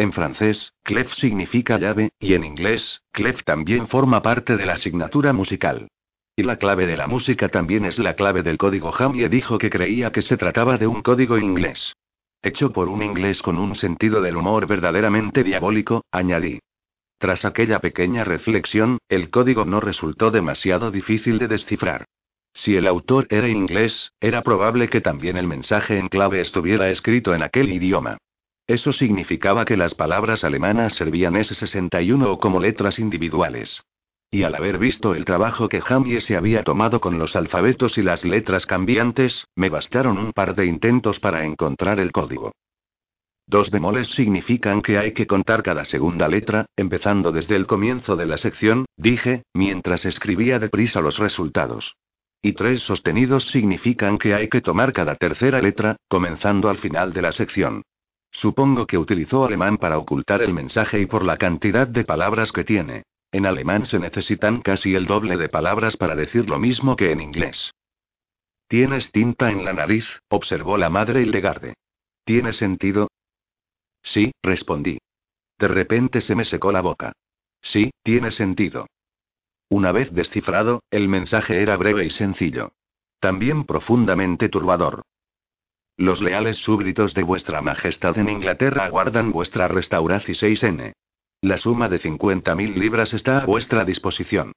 [0.00, 5.34] En francés, clef significa llave, y en inglés, clef también forma parte de la asignatura
[5.34, 5.88] musical.
[6.34, 9.68] Y la clave de la música también es la clave del código Jamie dijo que
[9.68, 11.92] creía que se trataba de un código inglés.
[12.40, 16.60] Hecho por un inglés con un sentido del humor verdaderamente diabólico, añadí.
[17.18, 22.06] Tras aquella pequeña reflexión, el código no resultó demasiado difícil de descifrar.
[22.54, 27.34] Si el autor era inglés, era probable que también el mensaje en clave estuviera escrito
[27.34, 28.16] en aquel idioma.
[28.70, 33.82] Eso significaba que las palabras alemanas servían S61 o como letras individuales.
[34.30, 38.02] Y al haber visto el trabajo que Jamie se había tomado con los alfabetos y
[38.02, 42.52] las letras cambiantes, me bastaron un par de intentos para encontrar el código.
[43.44, 48.26] Dos bemoles significan que hay que contar cada segunda letra, empezando desde el comienzo de
[48.26, 51.96] la sección, dije, mientras escribía deprisa los resultados.
[52.40, 57.22] Y tres sostenidos significan que hay que tomar cada tercera letra, comenzando al final de
[57.22, 57.82] la sección.
[58.32, 62.64] Supongo que utilizó alemán para ocultar el mensaje y por la cantidad de palabras que
[62.64, 63.04] tiene.
[63.32, 67.20] En alemán se necesitan casi el doble de palabras para decir lo mismo que en
[67.20, 67.72] inglés.
[68.68, 70.20] ¿Tienes tinta en la nariz?
[70.28, 71.74] observó la madre Hildegarde.
[72.24, 73.08] ¿Tiene sentido?
[74.02, 74.98] Sí, respondí.
[75.58, 77.12] De repente se me secó la boca.
[77.60, 78.86] Sí, tiene sentido.
[79.68, 82.72] Una vez descifrado, el mensaje era breve y sencillo.
[83.20, 85.02] También profundamente turbador.
[86.00, 90.94] Los leales súbditos de vuestra majestad en Inglaterra aguardan vuestra restauración 6N.
[91.42, 94.52] La suma de 50.000 libras está a vuestra disposición.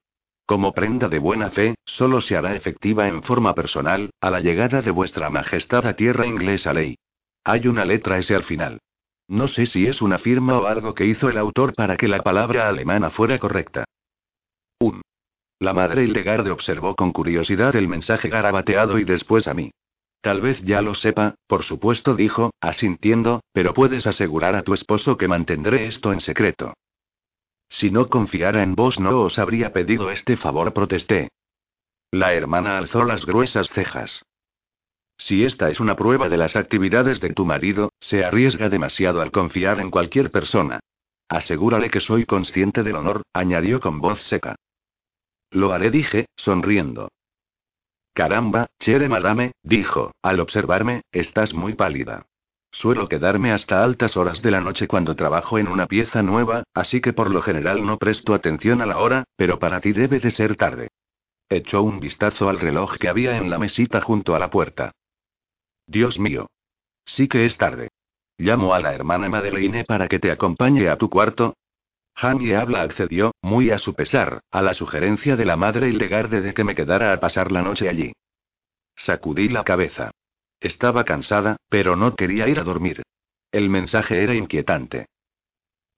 [0.46, 4.82] Como prenda de buena fe, solo se hará efectiva en forma personal, a la llegada
[4.82, 6.96] de vuestra majestad a tierra inglesa ley.
[7.44, 8.80] Hay una letra S al final.
[9.28, 12.20] No sé si es una firma o algo que hizo el autor para que la
[12.24, 13.84] palabra alemana fuera correcta.
[14.80, 15.02] 1.
[15.60, 19.72] La madre Hildegarde observó con curiosidad el mensaje garabateado y después a mí.
[20.24, 25.18] Tal vez ya lo sepa, por supuesto, dijo, asintiendo, pero puedes asegurar a tu esposo
[25.18, 26.76] que mantendré esto en secreto.
[27.68, 31.28] Si no confiara en vos no os habría pedido este favor, protesté.
[32.10, 34.24] La hermana alzó las gruesas cejas.
[35.18, 39.32] Si esta es una prueba de las actividades de tu marido, se arriesga demasiado al
[39.32, 40.80] confiar en cualquier persona.
[41.28, 44.56] Asegúrale que soy consciente del honor, añadió con voz seca.
[45.52, 47.10] Lo haré, dije, sonriendo.
[48.14, 52.28] Caramba, chere madame, dijo, al observarme, estás muy pálida.
[52.72, 57.01] Suelo quedarme hasta altas horas de la noche cuando trabajo en una pieza nueva, así
[57.01, 60.32] que por lo general no presto atención a la hora, pero para ti debe de
[60.32, 60.89] ser tarde.
[61.49, 64.91] Echó un vistazo al reloj que había en la mesita junto a la puerta.
[65.88, 66.47] Dios mío.
[67.05, 67.89] Sí que es tarde.
[68.38, 71.55] Llamo a la hermana Madeleine para que te acompañe a tu cuarto,
[72.16, 76.53] Jamie habla accedió, muy a su pesar, a la sugerencia de la madre Hildegarde de
[76.53, 78.14] que me quedara a pasar la noche allí.
[78.95, 80.11] Sacudí la cabeza.
[80.59, 83.03] Estaba cansada, pero no quería ir a dormir.
[83.51, 85.07] El mensaje era inquietante.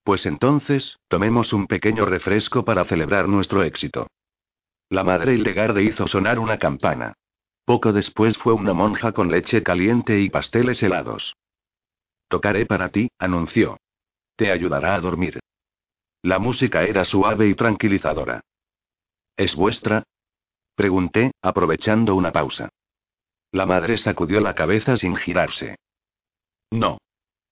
[0.04, 4.08] Pues entonces, tomemos un pequeño refresco para celebrar nuestro éxito.
[4.90, 7.14] La madre Hildegarde hizo sonar una campana.
[7.66, 11.36] Poco después fue una monja con leche caliente y pasteles helados.
[12.28, 13.78] Tocaré para ti, anunció.
[14.36, 15.40] Te ayudará a dormir.
[16.26, 18.42] La música era suave y tranquilizadora.
[19.38, 20.02] ¿Es vuestra?
[20.74, 22.70] Pregunté, aprovechando una pausa.
[23.52, 25.76] La madre sacudió la cabeza sin girarse.
[26.72, 26.98] No.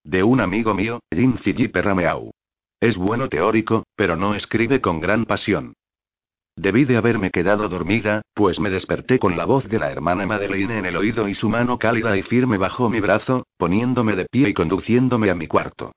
[0.03, 2.31] De un amigo mío, Jim Philippe Rameau.
[2.79, 5.75] Es bueno teórico, pero no escribe con gran pasión.
[6.55, 10.79] Debí de haberme quedado dormida, pues me desperté con la voz de la hermana Madeleine
[10.79, 14.49] en el oído y su mano cálida y firme bajo mi brazo, poniéndome de pie
[14.49, 15.91] y conduciéndome a mi cuarto.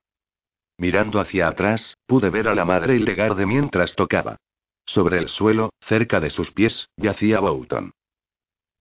[0.76, 4.36] Mirando hacia atrás, pude ver a la madre de mientras tocaba.
[4.84, 7.92] Sobre el suelo, cerca de sus pies, yacía Boughton.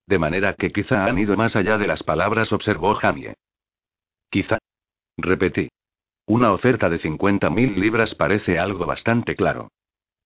[0.07, 3.33] De manera que quizá han ido más allá de las palabras, observó Jamie.
[4.29, 4.59] Quizá.
[5.17, 5.69] Repetí.
[6.27, 9.69] Una oferta de 50.000 libras parece algo bastante claro.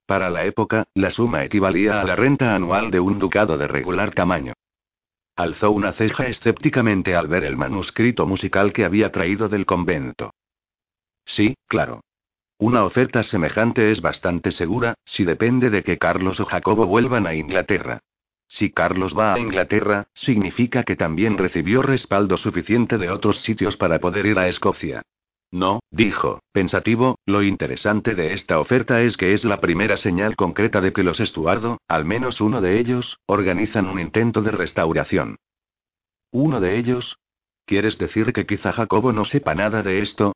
[0.06, 4.14] Para la época, la suma equivalía a la renta anual de un ducado de regular
[4.14, 4.54] tamaño.
[5.36, 10.34] Alzó una ceja escépticamente al ver el manuscrito musical que había traído del convento.
[11.26, 12.02] Sí, claro.
[12.62, 17.34] Una oferta semejante es bastante segura, si depende de que Carlos o Jacobo vuelvan a
[17.34, 18.02] Inglaterra.
[18.50, 24.00] Si Carlos va a Inglaterra, significa que también recibió respaldo suficiente de otros sitios para
[24.00, 25.04] poder ir a Escocia.
[25.52, 30.82] No, dijo, pensativo, lo interesante de esta oferta es que es la primera señal concreta
[30.82, 35.38] de que los Estuardo, al menos uno de ellos, organizan un intento de restauración.
[36.30, 37.20] ¿Uno de ellos?
[37.66, 40.34] ¿Quieres decir que quizá Jacobo no sepa nada de esto?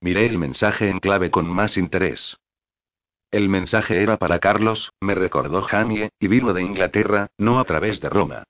[0.00, 2.36] Miré el mensaje en clave con más interés.
[3.30, 8.00] El mensaje era para Carlos, me recordó Jamie, y vino de Inglaterra, no a través
[8.00, 8.44] de Roma.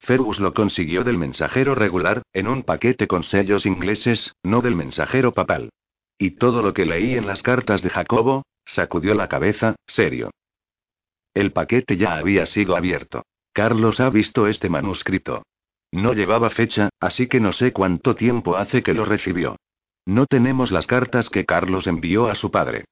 [0.00, 5.32] Fergus lo consiguió del mensajero regular, en un paquete con sellos ingleses, no del mensajero
[5.32, 5.70] papal.
[6.18, 10.30] Y todo lo que leí en las cartas de Jacobo, sacudió la cabeza, serio.
[11.34, 13.22] El paquete ya había sido abierto.
[13.52, 15.42] Carlos ha visto este manuscrito.
[15.92, 19.56] No llevaba fecha, así que no sé cuánto tiempo hace que lo recibió.
[20.06, 22.84] No tenemos las cartas que Carlos envió a su padre.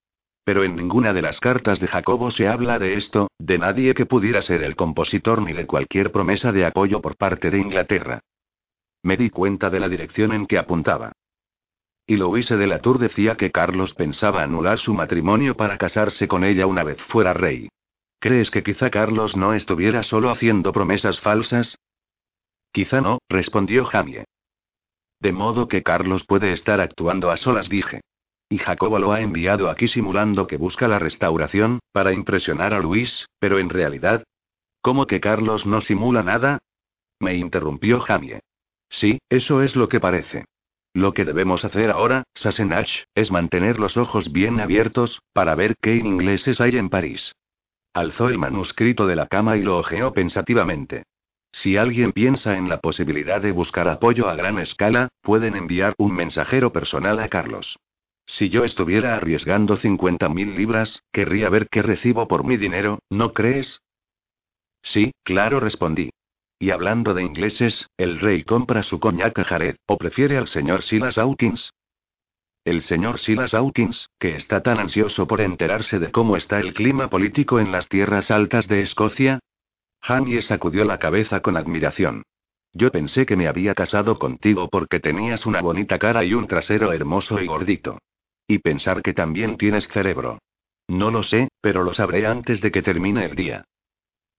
[0.44, 4.06] Pero en ninguna de las cartas de Jacobo se habla de esto, de nadie que
[4.06, 8.20] pudiera ser el compositor ni de cualquier promesa de apoyo por parte de Inglaterra.
[9.02, 11.12] Me di cuenta de la dirección en que apuntaba.
[12.06, 16.44] Y Louise de la Tour decía que Carlos pensaba anular su matrimonio para casarse con
[16.44, 17.68] ella una vez fuera rey.
[18.18, 21.78] ¿Crees que quizá Carlos no estuviera solo haciendo promesas falsas?
[22.72, 24.24] Quizá no, respondió Jamie.
[25.20, 28.00] De modo que Carlos puede estar actuando a solas, dije.
[28.48, 33.26] Y Jacobo lo ha enviado aquí simulando que busca la restauración, para impresionar a Luis,
[33.38, 34.24] pero en realidad...
[34.82, 36.58] ¿Cómo que Carlos no simula nada?
[37.20, 38.40] Me interrumpió Jamie.
[38.88, 40.46] Sí, eso es lo que parece.
[40.94, 45.96] Lo que debemos hacer ahora, Sassenach, es mantener los ojos bien abiertos, para ver qué
[45.96, 47.34] ingleses hay en París.
[47.92, 51.04] Alzó el manuscrito de la cama y lo ojeó pensativamente.
[51.52, 56.14] Si alguien piensa en la posibilidad de buscar apoyo a gran escala, pueden enviar un
[56.14, 57.78] mensajero personal a Carlos.
[58.26, 63.82] Si yo estuviera arriesgando 50.000 libras, querría ver qué recibo por mi dinero, ¿no crees?
[64.82, 66.10] Sí, claro, respondí.
[66.58, 70.82] Y hablando de ingleses, ¿el rey compra su coñac a Jared, o prefiere al señor
[70.82, 71.72] Silas Hawkins?
[72.64, 77.08] El señor Silas Hawkins, que está tan ansioso por enterarse de cómo está el clima
[77.08, 79.40] político en las tierras altas de Escocia.
[80.02, 82.24] Jamie sacudió la cabeza con admiración.
[82.72, 86.92] Yo pensé que me había casado contigo porque tenías una bonita cara y un trasero
[86.92, 87.98] hermoso y gordito.
[88.46, 90.38] Y pensar que también tienes cerebro.
[90.88, 93.64] No lo sé, pero lo sabré antes de que termine el día.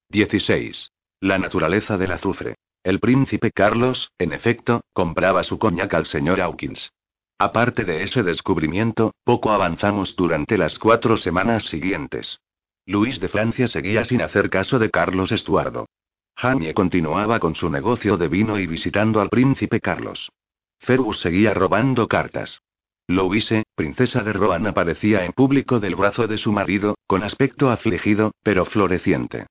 [0.10, 0.92] 16.
[1.22, 2.56] La naturaleza del azufre.
[2.84, 6.92] El príncipe Carlos, en efecto, compraba su coñac al señor Hawkins.
[7.38, 12.40] Aparte de ese descubrimiento, poco avanzamos durante las cuatro semanas siguientes.
[12.86, 15.88] Luis de Francia seguía sin hacer caso de Carlos Estuardo.
[16.36, 20.32] Jamie continuaba con su negocio de vino y visitando al príncipe Carlos.
[20.80, 22.62] Fergus seguía robando cartas.
[23.08, 28.32] Louise, princesa de Rohan, aparecía en público del brazo de su marido, con aspecto afligido,
[28.42, 29.48] pero floreciente.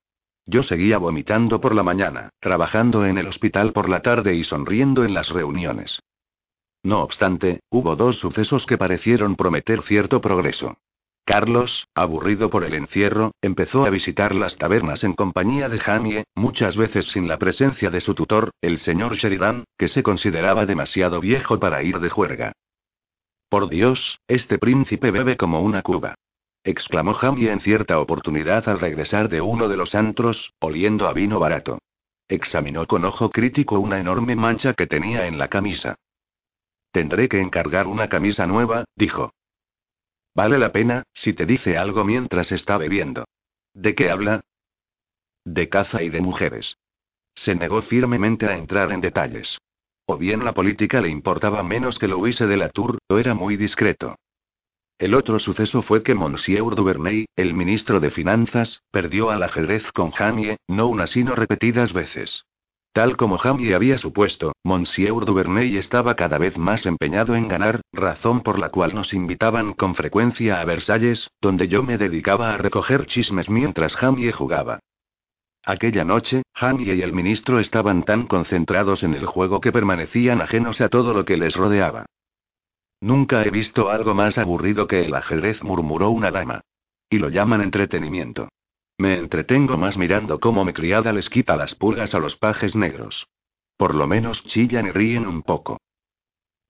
[0.47, 5.05] Yo seguía vomitando por la mañana, trabajando en el hospital por la tarde y sonriendo
[5.05, 6.01] en las reuniones.
[6.83, 10.77] No obstante, hubo dos sucesos que parecieron prometer cierto progreso.
[11.31, 16.77] Carlos, aburrido por el encierro, empezó a visitar las tabernas en compañía de Jamie, muchas
[16.77, 21.61] veces sin la presencia de su tutor, el señor Sheridan, que se consideraba demasiado viejo
[21.61, 22.51] para ir de juerga.
[23.49, 26.17] Por Dios, este príncipe bebe como una cuba.
[26.65, 31.39] Exclamó Jamie en cierta oportunidad al regresar de uno de los antros, oliendo a vino
[31.39, 31.79] barato.
[32.27, 35.95] Examinó con ojo crítico una enorme mancha que tenía en la camisa.
[36.91, 39.31] Tendré que encargar una camisa nueva, dijo.
[40.35, 43.25] Vale la pena, si te dice algo mientras está bebiendo.
[43.75, 44.41] ¿De qué habla?
[45.45, 46.77] De caza y de mujeres.
[47.35, 49.59] se negó firmemente a entrar en detalles.
[50.05, 53.57] O bien la política le importaba menos que Louise de la Tour, o era muy
[53.57, 54.17] discreto.
[54.99, 60.11] El otro suceso fue que Monsieur Duvernay, el ministro de Finanzas, perdió al ajedrez con
[60.11, 62.45] Jamie, no una sino repetidas veces.
[62.93, 68.41] Tal como Jamie había supuesto, Monsieur Duvernay estaba cada vez más empeñado en ganar, razón
[68.41, 73.07] por la cual nos invitaban con frecuencia a Versalles, donde yo me dedicaba a recoger
[73.07, 74.81] chismes mientras Jamie jugaba.
[75.65, 80.81] Aquella noche, Jamie y el ministro estaban tan concentrados en el juego que permanecían ajenos
[80.81, 82.07] a todo lo que les rodeaba.
[83.01, 86.63] Nunca he visto algo más aburrido que el ajedrez, murmuró una dama.
[87.09, 88.49] Y lo llaman entretenimiento.
[89.01, 93.29] Me entretengo más mirando cómo mi criada les quita las pulgas a los pajes negros.
[93.79, 95.81] Por lo menos chillan y ríen un poco.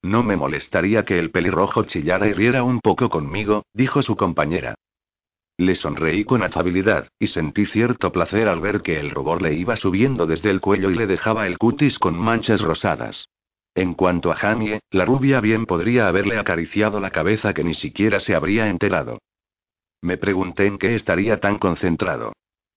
[0.00, 4.76] No me molestaría que el pelirrojo chillara y riera un poco conmigo, dijo su compañera.
[5.56, 9.74] Le sonreí con afabilidad, y sentí cierto placer al ver que el rubor le iba
[9.74, 13.28] subiendo desde el cuello y le dejaba el cutis con manchas rosadas.
[13.74, 18.20] En cuanto a Jamie, la rubia bien podría haberle acariciado la cabeza que ni siquiera
[18.20, 19.18] se habría enterado.
[20.02, 22.32] Me pregunté en qué estaría tan concentrado.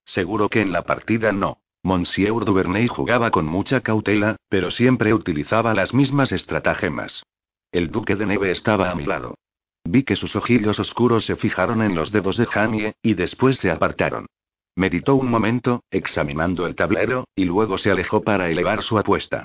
[0.06, 1.60] Seguro que en la partida no.
[1.84, 7.24] Monsieur Duvernay jugaba con mucha cautela, pero siempre utilizaba las mismas estratagemas.
[7.72, 9.36] El duque de Neve estaba a mi lado.
[9.84, 13.70] Vi que sus ojillos oscuros se fijaron en los dedos de Jamie, y después se
[13.70, 14.28] apartaron.
[14.76, 19.44] Meditó un momento, examinando el tablero, y luego se alejó para elevar su apuesta.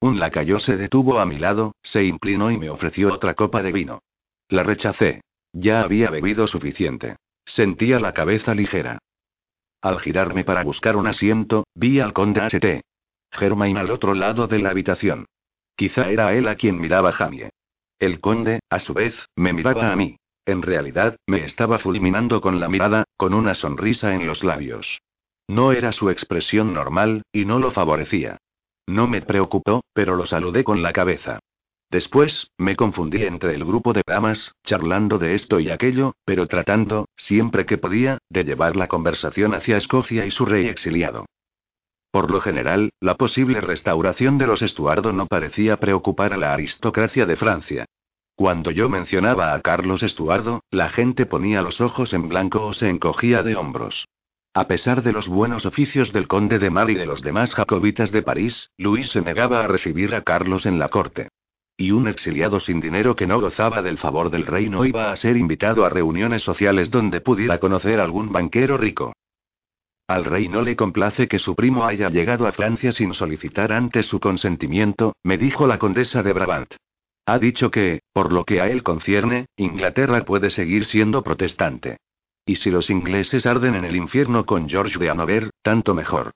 [0.00, 3.72] Un lacayo se detuvo a mi lado, se inclinó y me ofreció otra copa de
[3.72, 4.02] vino.
[4.48, 5.22] La rechacé.
[5.58, 7.16] Ya había bebido suficiente.
[7.46, 8.98] Sentía la cabeza ligera.
[9.80, 12.82] Al girarme para buscar un asiento, vi al conde St.
[13.32, 15.24] Germain al otro lado de la habitación.
[15.74, 17.48] Quizá era él a quien miraba Jamie.
[17.98, 20.18] El conde, a su vez, me miraba a mí.
[20.44, 25.00] En realidad, me estaba fulminando con la mirada, con una sonrisa en los labios.
[25.48, 28.36] No era su expresión normal, y no lo favorecía.
[28.86, 31.38] No me preocupó, pero lo saludé con la cabeza.
[31.96, 37.08] Después, me confundí entre el grupo de damas, charlando de esto y aquello, pero tratando,
[37.16, 41.24] siempre que podía, de llevar la conversación hacia Escocia y su rey exiliado.
[42.10, 47.24] Por lo general, la posible restauración de los Estuardo no parecía preocupar a la aristocracia
[47.24, 47.86] de Francia.
[48.34, 52.90] Cuando yo mencionaba a Carlos Estuardo, la gente ponía los ojos en blanco o se
[52.90, 54.04] encogía de hombros.
[54.52, 58.12] A pesar de los buenos oficios del conde de Mar y de los demás jacobitas
[58.12, 61.30] de París, Luis se negaba a recibir a Carlos en la corte.
[61.78, 65.16] Y un exiliado sin dinero que no gozaba del favor del rey no iba a
[65.16, 69.12] ser invitado a reuniones sociales donde pudiera conocer algún banquero rico.
[70.08, 74.06] Al rey no le complace que su primo haya llegado a Francia sin solicitar antes
[74.06, 76.74] su consentimiento, me dijo la condesa de Brabant.
[77.26, 81.98] Ha dicho que, por lo que a él concierne, Inglaterra puede seguir siendo protestante.
[82.46, 86.30] Y si los ingleses arden en el infierno con George de Hanover, tanto mejor.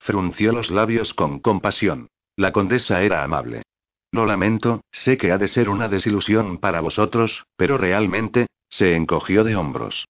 [0.00, 2.08] Frunció los labios con compasión.
[2.36, 3.62] La condesa era amable.
[4.14, 9.42] Lo lamento, sé que ha de ser una desilusión para vosotros, pero realmente, se encogió
[9.42, 10.06] de hombros.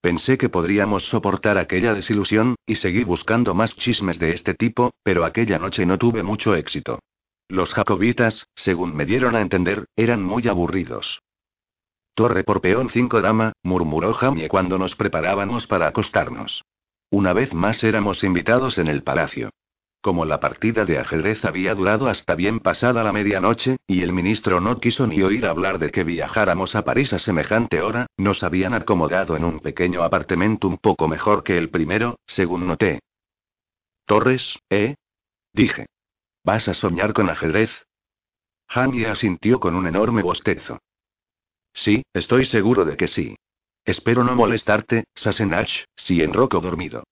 [0.00, 5.24] Pensé que podríamos soportar aquella desilusión, y seguí buscando más chismes de este tipo, pero
[5.24, 7.00] aquella noche no tuve mucho éxito.
[7.48, 11.20] Los jacobitas, según me dieron a entender, eran muy aburridos.
[12.14, 16.62] Torre por peón 5 dama, murmuró Jamie cuando nos preparábamos para acostarnos.
[17.10, 19.50] Una vez más éramos invitados en el palacio.
[20.00, 24.60] Como la partida de ajedrez había durado hasta bien pasada la medianoche, y el ministro
[24.60, 28.74] no quiso ni oír hablar de que viajáramos a París a semejante hora, nos habían
[28.74, 33.00] acomodado en un pequeño apartamento un poco mejor que el primero, según noté.
[34.04, 34.94] Torres, ¿eh?
[35.52, 35.86] Dije.
[36.44, 37.86] ¿Vas a soñar con ajedrez?
[38.68, 40.78] Jamie asintió con un enorme bostezo.
[41.72, 43.36] Sí, estoy seguro de que sí.
[43.84, 47.04] Espero no molestarte, Sassenach, si enroco dormido.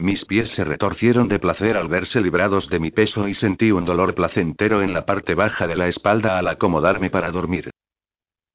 [0.00, 3.84] Mis pies se retorcieron de placer al verse librados de mi peso y sentí un
[3.84, 7.70] dolor placentero en la parte baja de la espalda al acomodarme para dormir.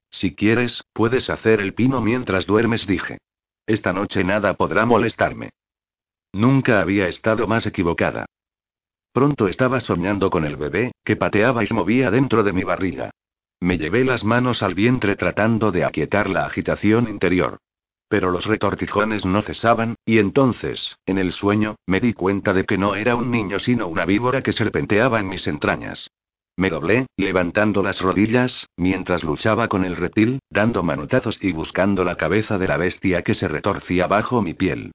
[0.10, 3.18] Si quieres, puedes hacer el pino mientras duermes, dije.
[3.66, 5.50] Esta noche nada podrá molestarme.
[6.32, 8.26] Nunca había estado más equivocada.
[9.12, 13.12] Pronto estaba soñando con el bebé, que pateaba y se movía dentro de mi barriga.
[13.60, 17.60] Me llevé las manos al vientre tratando de aquietar la agitación interior.
[18.14, 22.78] Pero los retortijones no cesaban, y entonces, en el sueño, me di cuenta de que
[22.78, 26.12] no era un niño sino una víbora que serpenteaba en mis entrañas.
[26.56, 32.16] Me doblé, levantando las rodillas, mientras luchaba con el reptil, dando manotazos y buscando la
[32.16, 34.92] cabeza de la bestia que se retorcía bajo mi piel.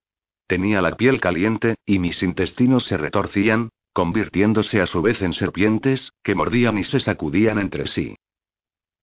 [0.46, 6.12] Tenía la piel caliente, y mis intestinos se retorcían, convirtiéndose a su vez en serpientes,
[6.22, 8.14] que mordían y se sacudían entre sí.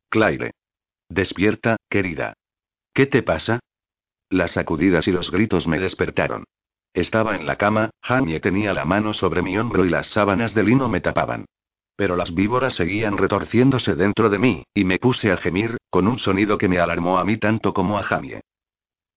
[0.07, 0.51] Claire.
[1.09, 2.35] Despierta, querida.
[2.93, 3.59] ¿Qué te pasa?
[4.29, 6.45] Las sacudidas y los gritos me despertaron.
[6.93, 10.63] Estaba en la cama, Jamie tenía la mano sobre mi hombro y las sábanas de
[10.63, 11.45] lino me tapaban.
[11.95, 16.19] Pero las víboras seguían retorciéndose dentro de mí, y me puse a gemir, con un
[16.19, 18.41] sonido que me alarmó a mí tanto como a Jamie.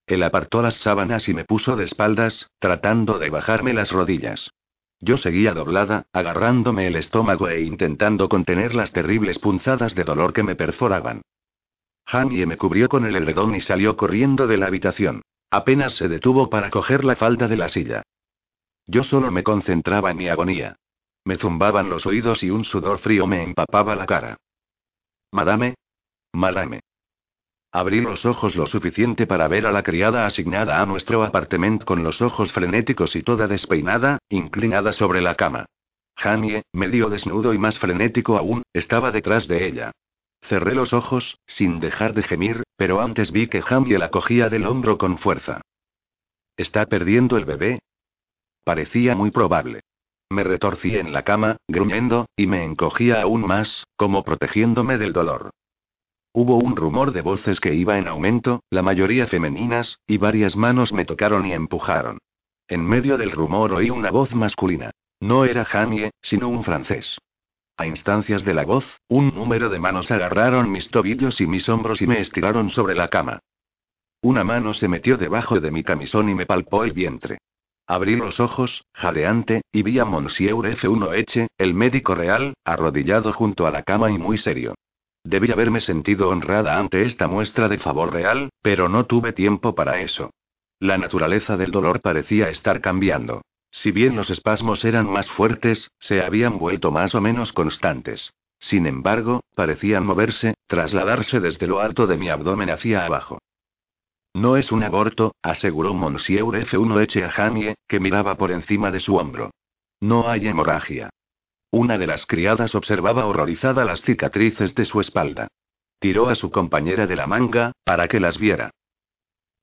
[0.07, 4.51] Él apartó las sábanas y me puso de espaldas, tratando de bajarme las rodillas.
[5.01, 10.43] Yo seguía doblada, agarrándome el estómago e intentando contener las terribles punzadas de dolor que
[10.43, 11.23] me perforaban.
[12.09, 15.21] Jamie me cubrió con el edredón y salió corriendo de la habitación.
[15.51, 18.03] Apenas se detuvo para coger la falda de la silla.
[18.87, 20.77] Yo solo me concentraba en mi agonía.
[21.25, 24.39] Me zumbaban los oídos y un sudor frío me empapaba la cara.
[25.33, 25.75] Madame.
[26.33, 26.81] Madame.
[27.73, 32.03] Abrí los ojos lo suficiente para ver a la criada asignada a nuestro apartamento con
[32.03, 35.67] los ojos frenéticos y toda despeinada, inclinada sobre la cama.
[36.17, 39.93] Jamie, medio desnudo y más frenético aún, estaba detrás de ella.
[40.43, 44.67] Cerré los ojos, sin dejar de gemir, pero antes vi que Jamie la cogía del
[44.67, 45.61] hombro con fuerza.
[46.57, 47.81] ¿Está perdiendo el bebé?
[48.65, 49.81] Parecía muy probable.
[50.31, 55.51] Me retorcí en la cama, gruñendo, y me encogía aún más, como protegiéndome del dolor.
[56.33, 60.93] Hubo un rumor de voces que iba en aumento, la mayoría femeninas, y varias manos
[60.93, 62.19] me tocaron y empujaron.
[62.69, 64.91] En medio del rumor oí una voz masculina.
[65.21, 67.19] No era Jamie, sino un francés.
[67.79, 72.03] A instancias de la voz, un número de manos agarraron mis tobillos y mis hombros
[72.03, 73.39] y me estiraron sobre la cama.
[74.21, 77.39] Una mano se metió debajo de mi camisón y me palpó el vientre.
[77.87, 83.71] Abrí los ojos, jadeante, y vi a Monsieur F1H, el médico real, arrodillado junto a
[83.71, 84.75] la cama y muy serio.
[85.23, 90.01] Debí haberme sentido honrada ante esta muestra de favor real, pero no tuve tiempo para
[90.01, 90.31] eso.
[90.81, 93.43] La naturaleza del dolor parecía estar cambiando.
[93.71, 98.33] Si bien los espasmos eran más fuertes, se habían vuelto más o menos constantes.
[98.59, 103.39] Sin embargo, parecían moverse, trasladarse desde lo alto de mi abdomen hacia abajo.
[104.35, 109.17] No es un aborto, aseguró Monsieur F1H a Jamie, que miraba por encima de su
[109.17, 109.51] hombro.
[110.01, 111.11] No hay hemorragia.
[111.71, 115.49] Una de las criadas observaba horrorizada las cicatrices de su espalda.
[115.99, 118.71] Tiró a su compañera de la manga, para que las viera.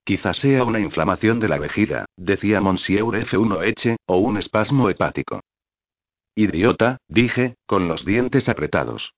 [0.06, 5.40] Quizás sea una inflamación de la vejiga, decía Monsieur F1H, o un espasmo hepático.
[6.36, 9.14] Idiota, dije, con los dientes apretados.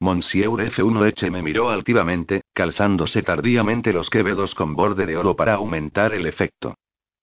[0.00, 6.12] Monsieur F1H me miró altivamente, calzándose tardíamente los quevedos con borde de oro para aumentar
[6.12, 6.74] el efecto.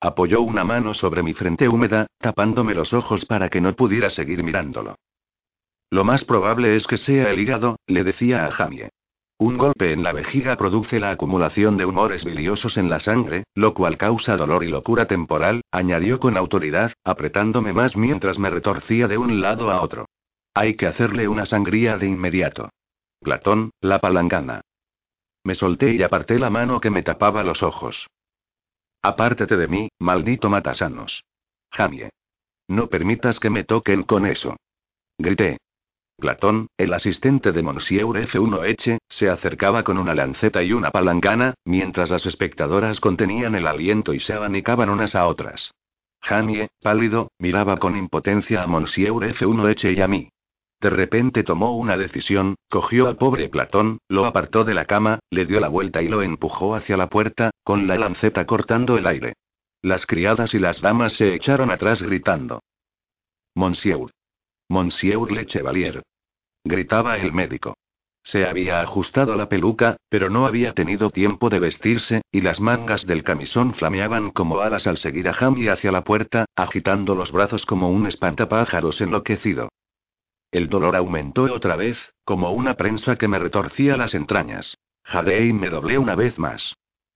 [0.02, 4.42] Apoyó una mano sobre mi frente húmeda, tapándome los ojos para que no pudiera seguir
[4.42, 4.96] mirándolo.
[5.92, 8.90] Lo más probable es que sea el hígado, le decía a Jamie.
[9.40, 13.74] Un golpe en la vejiga produce la acumulación de humores biliosos en la sangre, lo
[13.74, 19.18] cual causa dolor y locura temporal, añadió con autoridad, apretándome más mientras me retorcía de
[19.18, 20.08] un lado a otro.
[20.54, 22.70] Hay que hacerle una sangría de inmediato.
[23.22, 24.60] Platón, la palangana.
[25.46, 28.08] Me solté y aparté la mano que me tapaba los ojos.
[29.02, 31.24] Apártate de mí, maldito matasanos.
[31.72, 32.10] Jamie.
[32.68, 34.58] No permitas que me toquen con eso.
[35.18, 35.60] Grité.
[36.20, 42.10] Platón, el asistente de Monsieur F1H, se acercaba con una lanceta y una palangana, mientras
[42.12, 45.72] las espectadoras contenían el aliento y se abanicaban unas a otras.
[46.22, 50.30] Jamie, pálido, miraba con impotencia a Monsieur F1H y a mí.
[50.82, 55.46] De repente tomó una decisión, cogió al pobre Platón, lo apartó de la cama, le
[55.46, 59.34] dio la vuelta y lo empujó hacia la puerta, con la lanceta cortando el aire.
[59.82, 62.62] Las criadas y las damas se echaron atrás gritando.
[63.56, 64.12] Monsieur.
[64.70, 66.02] Monsieur Le Chevalier.
[66.64, 67.76] Gritaba el médico.
[68.22, 73.06] Se había ajustado la peluca, pero no había tenido tiempo de vestirse, y las mangas
[73.06, 77.66] del camisón flameaban como alas al seguir a Jamie hacia la puerta, agitando los brazos
[77.66, 79.70] como un espantapájaros enloquecido.
[80.52, 84.78] El dolor aumentó otra vez, como una prensa que me retorcía las entrañas.
[85.04, 86.76] Jadeé y me doblé una vez más.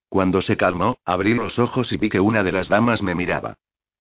[0.10, 3.56] Cuando se calmó, abrí los ojos y vi que una de las damas me miraba.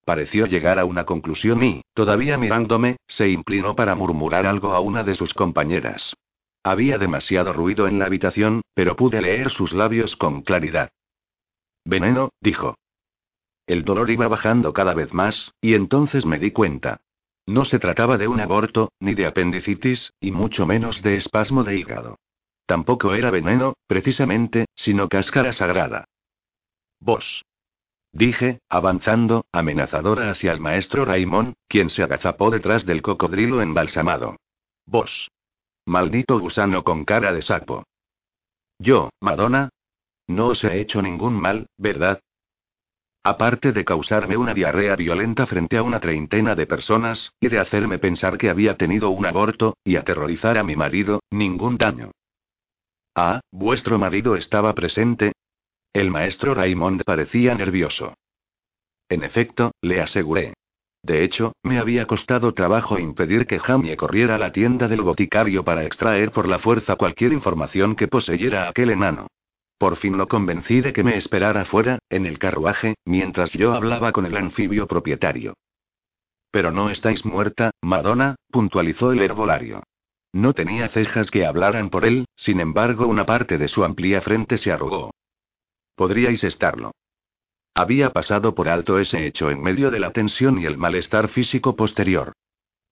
[0.05, 5.05] Pareció llegar a una conclusión y, todavía mirándome, se inclinó para murmurar algo a una
[5.05, 6.17] de sus compañeras.
[6.65, 10.91] Había demasiado ruido en la habitación, pero pude leer sus labios con claridad.
[11.85, 12.77] Veneno, dijo.
[13.67, 17.01] El dolor iba bajando cada vez más, y entonces me di cuenta.
[17.47, 21.77] No se trataba de un aborto, ni de apendicitis, y mucho menos de espasmo de
[21.77, 22.19] hígado.
[22.67, 26.07] Tampoco era veneno, precisamente, sino cáscara sagrada.
[27.01, 27.45] Vos.
[28.13, 34.37] Dije, avanzando, amenazadora hacia el maestro Raimón, quien se agazapó detrás del cocodrilo embalsamado.
[34.87, 35.31] Vos.
[35.87, 37.85] Maldito gusano con cara de sapo.
[38.79, 39.71] Yo, Madonna.
[40.29, 42.21] No os he hecho ningún mal, ¿verdad?
[43.25, 47.99] Aparte de causarme una diarrea violenta frente a una treintena de personas, y de hacerme
[47.99, 52.11] pensar que había tenido un aborto, y aterrorizar a mi marido, ningún daño.
[53.15, 55.33] Ah, vuestro marido estaba presente.
[55.93, 58.15] El maestro Raymond parecía nervioso.
[59.11, 60.55] En efecto, le aseguré.
[61.03, 65.65] De hecho, me había costado trabajo impedir que Jamie corriera a la tienda del boticario
[65.65, 69.27] para extraer por la fuerza cualquier información que poseyera aquel enano.
[69.77, 74.13] Por fin lo convencí de que me esperara fuera, en el carruaje, mientras yo hablaba
[74.13, 75.55] con el anfibio propietario.
[76.51, 79.83] Pero no estáis muerta, Madonna, puntualizó el herbolario.
[80.33, 84.57] No tenía cejas que hablaran por él, sin embargo una parte de su amplia frente
[84.57, 85.11] se arrugó.
[85.95, 86.93] Podríais estarlo.
[87.75, 91.75] Había pasado por alto ese hecho en medio de la tensión y el malestar físico
[91.75, 92.33] posterior.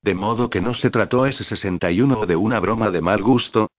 [0.03, 3.71] De modo que no se trató ese 61 o de una broma de mal gusto.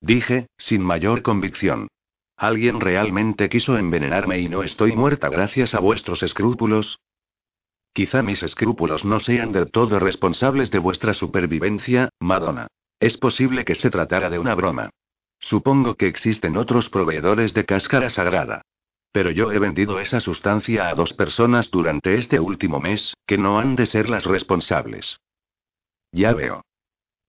[0.00, 1.88] Dije, sin mayor convicción.
[2.36, 6.98] Alguien realmente quiso envenenarme y no estoy muerta gracias a vuestros escrúpulos.
[7.94, 12.66] Quizá mis escrúpulos no sean del todo responsables de vuestra supervivencia, Madonna.
[12.98, 14.90] Es posible que se tratara de una broma.
[15.42, 18.62] Supongo que existen otros proveedores de cáscara sagrada.
[19.10, 23.58] Pero yo he vendido esa sustancia a dos personas durante este último mes, que no
[23.58, 25.20] han de ser las responsables.
[26.12, 26.64] Ya veo.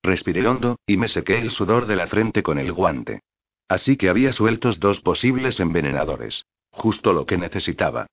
[0.01, 3.22] Respiré hondo, y me sequé el sudor de la frente con el guante.
[3.68, 6.45] Así que había sueltos dos posibles envenenadores.
[6.70, 8.07] Justo lo que necesitaba.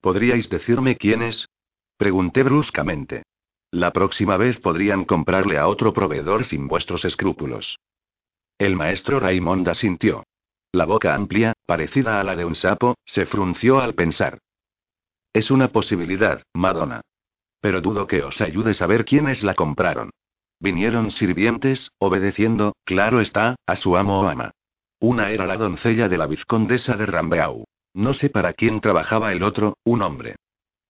[0.00, 1.48] ¿Podríais decirme quiénes?
[1.96, 3.22] Pregunté bruscamente.
[3.70, 7.78] La próxima vez podrían comprarle a otro proveedor sin vuestros escrúpulos.
[8.58, 10.24] El maestro Raimond asintió.
[10.72, 14.38] La boca amplia, parecida a la de un sapo, se frunció al pensar.
[15.34, 17.02] Es una posibilidad, Madonna.
[17.60, 20.10] Pero dudo que os ayude saber quiénes la compraron.
[20.58, 24.52] Vinieron sirvientes, obedeciendo, claro está, a su amo o ama.
[25.00, 27.64] Una era la doncella de la vizcondesa de Rambeau.
[27.92, 30.36] No sé para quién trabajaba el otro, un hombre.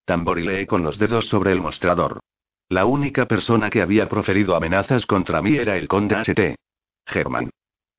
[0.04, 2.20] Tamborileé con los dedos sobre el mostrador.
[2.68, 6.54] La única persona que había proferido amenazas contra mí era el conde St.
[7.06, 7.50] Germán.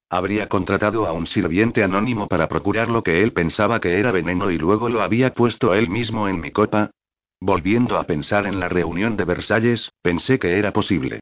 [0.09, 4.51] Habría contratado a un sirviente anónimo para procurar lo que él pensaba que era veneno
[4.51, 6.91] y luego lo había puesto él mismo en mi copa.
[7.41, 11.19] Volviendo a pensar en la reunión de Versalles, pensé que era posible.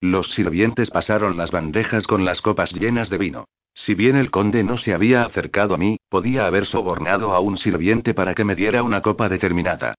[0.00, 3.44] Los sirvientes pasaron las bandejas con las copas llenas de vino.
[3.74, 7.58] Si bien el conde no se había acercado a mí, podía haber sobornado a un
[7.58, 9.94] sirviente para que me diera una copa determinada.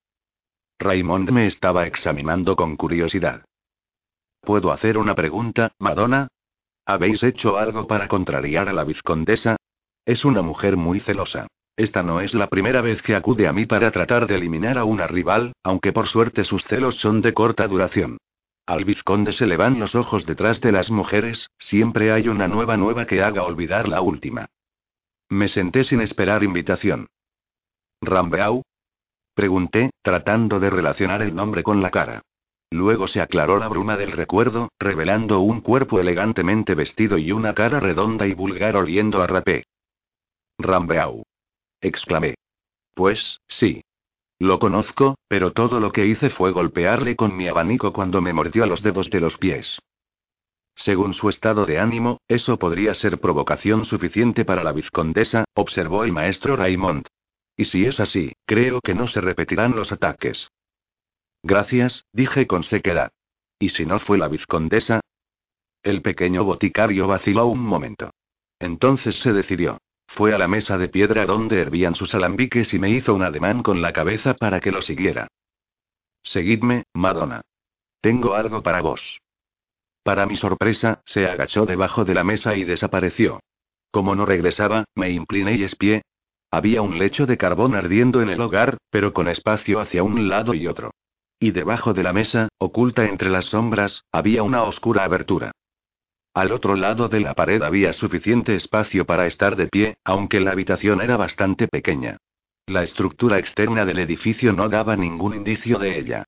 [0.80, 3.44] Raymond me estaba examinando con curiosidad.
[4.42, 6.30] ¿Puedo hacer una pregunta, Madonna?
[6.90, 9.58] ¿Habéis hecho algo para contrariar a la vizcondesa?
[10.08, 11.46] Es una mujer muy celosa.
[11.78, 14.86] Esta no es la primera vez que acude a mí para tratar de eliminar a
[14.86, 18.18] una rival, aunque por suerte sus celos son de corta duración.
[18.66, 22.76] Al vizconde se le van los ojos detrás de las mujeres, siempre hay una nueva
[22.76, 24.48] nueva que haga olvidar la última.
[25.30, 27.06] Me senté sin esperar invitación.
[28.02, 28.64] ¿Rambeau?
[29.36, 32.24] Pregunté, tratando de relacionar el nombre con la cara.
[32.72, 37.80] Luego se aclaró la bruma del recuerdo, revelando un cuerpo elegantemente vestido y una cara
[37.80, 39.66] redonda y vulgar oliendo a rapé.
[40.60, 41.24] Rambeau.
[41.82, 42.36] exclamé.
[42.94, 43.82] Pues, sí.
[44.38, 48.64] Lo conozco, pero todo lo que hice fue golpearle con mi abanico cuando me mordió
[48.64, 49.80] a los dedos de los pies.
[50.76, 56.14] Según su estado de ánimo, eso podría ser provocación suficiente para la vizcondesa, observó el
[56.14, 57.06] maestro Raymond.
[57.58, 60.50] Y si es así, creo que no se repetirán los ataques.
[61.44, 63.12] Gracias, dije con sequedad.
[63.60, 65.02] ¿Y si no fue la vizcondesa?
[65.84, 68.12] El pequeño boticario vaciló un momento.
[68.60, 69.80] Entonces se decidió.
[70.08, 73.64] Fue a la mesa de piedra donde hervían sus alambiques y me hizo un ademán
[73.64, 75.28] con la cabeza para que lo siguiera.
[76.24, 77.42] Seguidme, Madonna.
[78.02, 79.20] Tengo algo para vos.
[80.04, 83.40] Para mi sorpresa, se agachó debajo de la mesa y desapareció.
[83.92, 86.02] Como no regresaba, me incliné y espié.
[86.52, 90.54] Había un lecho de carbón ardiendo en el hogar, pero con espacio hacia un lado
[90.54, 90.92] y otro.
[91.40, 95.52] Y debajo de la mesa, oculta entre las sombras, había una oscura abertura.
[96.34, 100.52] Al otro lado de la pared había suficiente espacio para estar de pie, aunque la
[100.52, 102.18] habitación era bastante pequeña.
[102.68, 106.26] La estructura externa del edificio no daba ningún indicio de ella.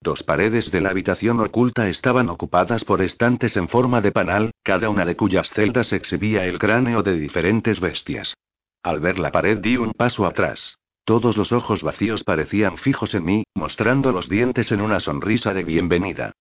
[0.00, 4.90] Dos paredes de la habitación oculta estaban ocupadas por estantes en forma de panal, cada
[4.90, 8.34] una de cuyas celdas exhibía el cráneo de diferentes bestias.
[8.82, 10.78] Al ver la pared di un paso atrás.
[11.04, 15.64] Todos los ojos vacíos parecían fijos en mí, mostrando los dientes en una sonrisa de
[15.64, 16.32] bienvenida.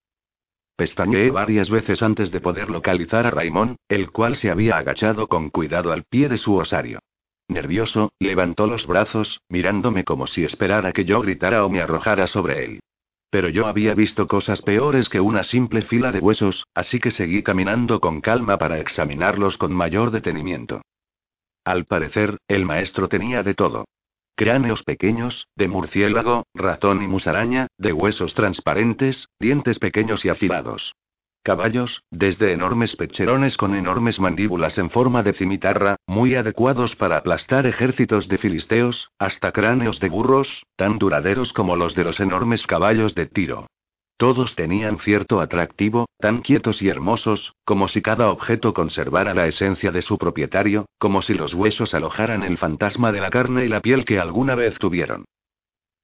[0.76, 5.50] Pestañeé varias veces antes de poder localizar a Raimón, el cual se había agachado con
[5.50, 7.00] cuidado al pie de su osario.
[7.48, 12.64] Nervioso, levantó los brazos, mirándome como si esperara que yo gritara o me arrojara sobre
[12.64, 12.80] él.
[13.32, 17.42] Pero yo había visto cosas peores que una simple fila de huesos, así que seguí
[17.42, 20.82] caminando con calma para examinarlos con mayor detenimiento.
[21.66, 23.86] Al parecer, el maestro tenía de todo.
[24.36, 30.94] Cráneos pequeños, de murciélago, ratón y musaraña, de huesos transparentes, dientes pequeños y afilados.
[31.44, 37.66] Caballos, desde enormes pecherones con enormes mandíbulas en forma de cimitarra, muy adecuados para aplastar
[37.66, 43.16] ejércitos de filisteos, hasta cráneos de burros, tan duraderos como los de los enormes caballos
[43.16, 43.68] de tiro.
[44.22, 49.90] Todos tenían cierto atractivo, tan quietos y hermosos, como si cada objeto conservara la esencia
[49.90, 53.80] de su propietario, como si los huesos alojaran el fantasma de la carne y la
[53.80, 55.26] piel que alguna vez tuvieron.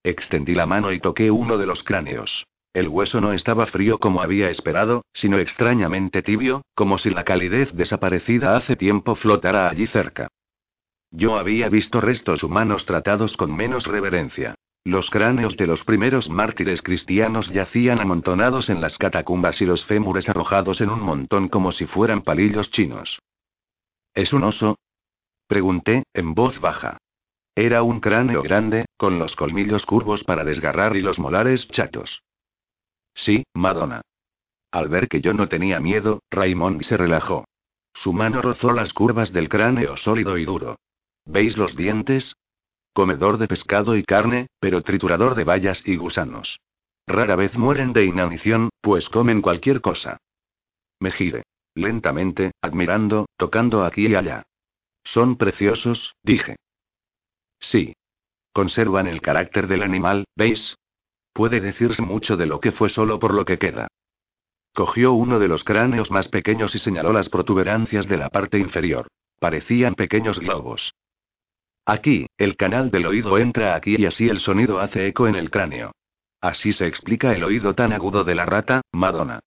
[0.03, 2.47] Extendí la mano y toqué uno de los cráneos.
[2.73, 7.71] El hueso no estaba frío como había esperado, sino extrañamente tibio, como si la calidez
[7.73, 10.27] desaparecida hace tiempo flotara allí cerca.
[11.11, 14.55] Yo había visto restos humanos tratados con menos reverencia.
[14.87, 20.29] Los cráneos de los primeros mártires cristianos yacían amontonados en las catacumbas y los fémures
[20.29, 23.19] arrojados en un montón como si fueran palillos chinos.
[24.13, 24.77] ¿Es un oso?
[25.45, 26.99] Pregunté, en voz baja.
[27.53, 32.23] Era un cráneo grande, con los colmillos curvos para desgarrar y los molares chatos.
[33.13, 34.03] Sí, Madonna.
[34.71, 37.43] Al ver que yo no tenía miedo, Raymond se relajó.
[37.93, 40.77] Su mano rozó las curvas del cráneo sólido y duro.
[41.25, 42.37] ¿Veis los dientes?
[42.97, 46.59] Comedor de pescado y carne, pero triturador de bayas y gusanos.
[47.05, 50.17] Rara vez mueren de inanición, pues comen cualquier cosa.
[50.99, 51.43] Me giré.
[51.75, 54.47] Lentamente, admirando, tocando aquí y allá.
[55.03, 56.55] Son preciosos, dije.
[57.59, 57.93] Sí.
[58.51, 60.75] Conservan el carácter del animal, ¿veis?
[61.33, 63.89] Puede decirse mucho de lo que fue solo por lo que queda.
[64.73, 69.07] Cogió uno de los cráneos más pequeños y señaló las protuberancias de la parte inferior.
[69.39, 70.95] Parecían pequeños globos.
[71.89, 75.49] Aquí, el canal del oído entra aquí y así el sonido hace eco en el
[75.49, 75.93] cráneo.
[76.41, 79.39] Así se explica el oído tan agudo de la rata, Madonna.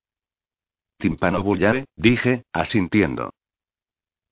[0.96, 3.34] Timpano bullare, dije, asintiendo.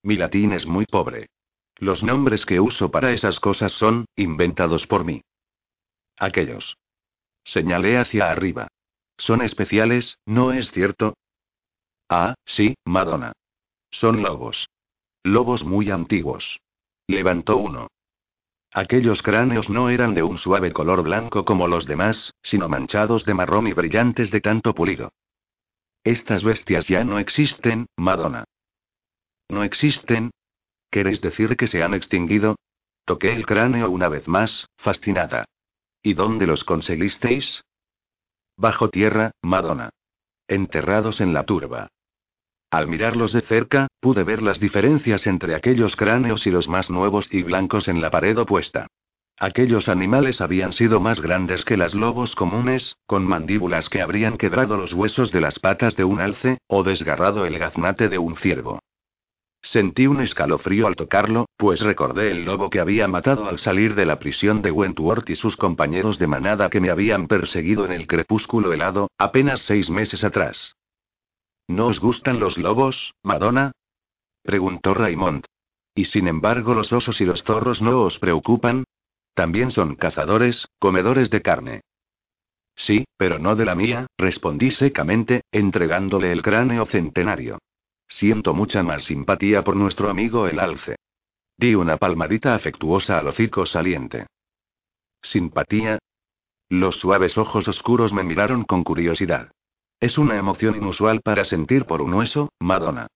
[0.01, 1.27] Mi latín es muy pobre.
[1.75, 5.21] Los nombres que uso para esas cosas son, inventados por mí.
[6.17, 6.77] Aquellos.
[7.43, 8.69] Señalé hacia arriba.
[9.17, 11.13] Son especiales, ¿no es cierto?
[12.09, 13.33] Ah, sí, Madonna.
[13.91, 14.67] Son lobos.
[15.23, 16.59] Lobos muy antiguos.
[17.05, 17.87] Levantó uno.
[18.71, 23.33] Aquellos cráneos no eran de un suave color blanco como los demás, sino manchados de
[23.33, 25.11] marrón y brillantes de tanto pulido.
[26.03, 28.45] Estas bestias ya no existen, Madonna.
[29.49, 30.31] ¿No existen?
[30.91, 32.55] ¿Queréis decir que se han extinguido?
[33.05, 35.45] Toqué el cráneo una vez más, fascinada.
[36.03, 37.63] ¿Y dónde los conseguisteis?
[38.55, 39.89] Bajo tierra, Madonna.
[40.47, 41.89] Enterrados en la turba.
[42.71, 47.27] Al mirarlos de cerca, pude ver las diferencias entre aquellos cráneos y los más nuevos
[47.31, 48.87] y blancos en la pared opuesta.
[49.39, 54.77] Aquellos animales habían sido más grandes que las lobos comunes, con mandíbulas que habrían quebrado
[54.77, 58.79] los huesos de las patas de un alce, o desgarrado el gaznate de un ciervo.
[59.61, 64.05] Sentí un escalofrío al tocarlo, pues recordé el lobo que había matado al salir de
[64.05, 68.07] la prisión de Wentworth y sus compañeros de manada que me habían perseguido en el
[68.07, 70.75] crepúsculo helado, apenas seis meses atrás.
[71.69, 73.73] ¿No os gustan los lobos, Madonna?
[74.41, 75.45] preguntó Raymond.
[75.93, 78.85] ¿Y sin embargo los osos y los zorros no os preocupan?
[79.35, 81.81] También son cazadores, comedores de carne.
[82.75, 87.59] Sí, pero no de la mía, respondí secamente, entregándole el cráneo centenario.
[88.07, 90.95] Siento mucha más simpatía por nuestro amigo el alce.
[91.55, 94.25] Di una palmadita afectuosa al hocico saliente.
[95.21, 95.99] ¿Simpatía?
[96.67, 99.51] Los suaves ojos oscuros me miraron con curiosidad.
[99.99, 103.07] Es una emoción inusual para sentir por un hueso, Madonna.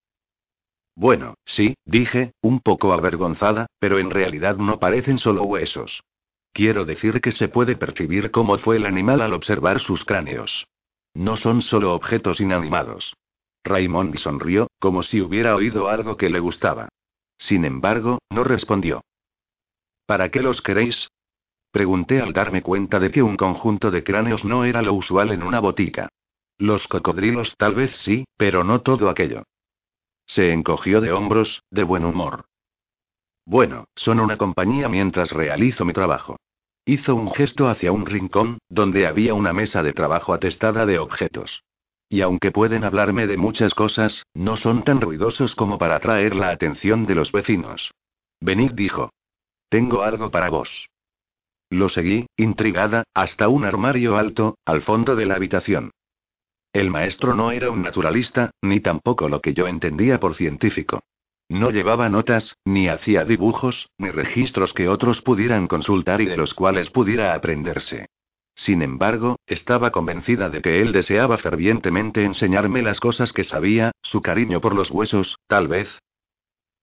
[0.96, 6.04] Bueno, sí, dije, un poco avergonzada, pero en realidad no parecen solo huesos.
[6.52, 10.68] Quiero decir que se puede percibir cómo fue el animal al observar sus cráneos.
[11.16, 13.16] No son solo objetos inanimados.
[13.64, 16.90] Raymond sonrió, como si hubiera oído algo que le gustaba.
[17.38, 19.02] Sin embargo, no respondió.
[20.06, 21.10] ¿Para qué los queréis?
[21.72, 25.44] Pregunté al darme cuenta de que un conjunto de cráneos no era lo usual en
[25.44, 26.10] una botica.
[26.58, 29.44] Los cocodrilos tal vez sí, pero no todo aquello.
[30.26, 32.46] Se encogió de hombros, de buen humor.
[33.46, 36.38] Bueno, son una compañía mientras realizo mi trabajo.
[36.86, 41.64] Hizo un gesto hacia un rincón, donde había una mesa de trabajo atestada de objetos.
[42.10, 46.50] Y aunque pueden hablarme de muchas cosas, no son tan ruidosos como para atraer la
[46.50, 47.92] atención de los vecinos.
[48.40, 49.12] Venid dijo.
[49.70, 50.90] Tengo algo para vos.
[51.70, 55.92] Lo seguí, intrigada, hasta un armario alto, al fondo de la habitación.
[56.74, 61.04] El maestro no era un naturalista, ni tampoco lo que yo entendía por científico.
[61.48, 66.56] No llevaba notas, ni hacía dibujos, ni registros que otros pudieran consultar y de los
[66.56, 68.08] cuales pudiera aprenderse.
[68.56, 74.22] Sin embargo, estaba convencida de que él deseaba fervientemente enseñarme las cosas que sabía, su
[74.22, 76.00] cariño por los huesos, tal vez.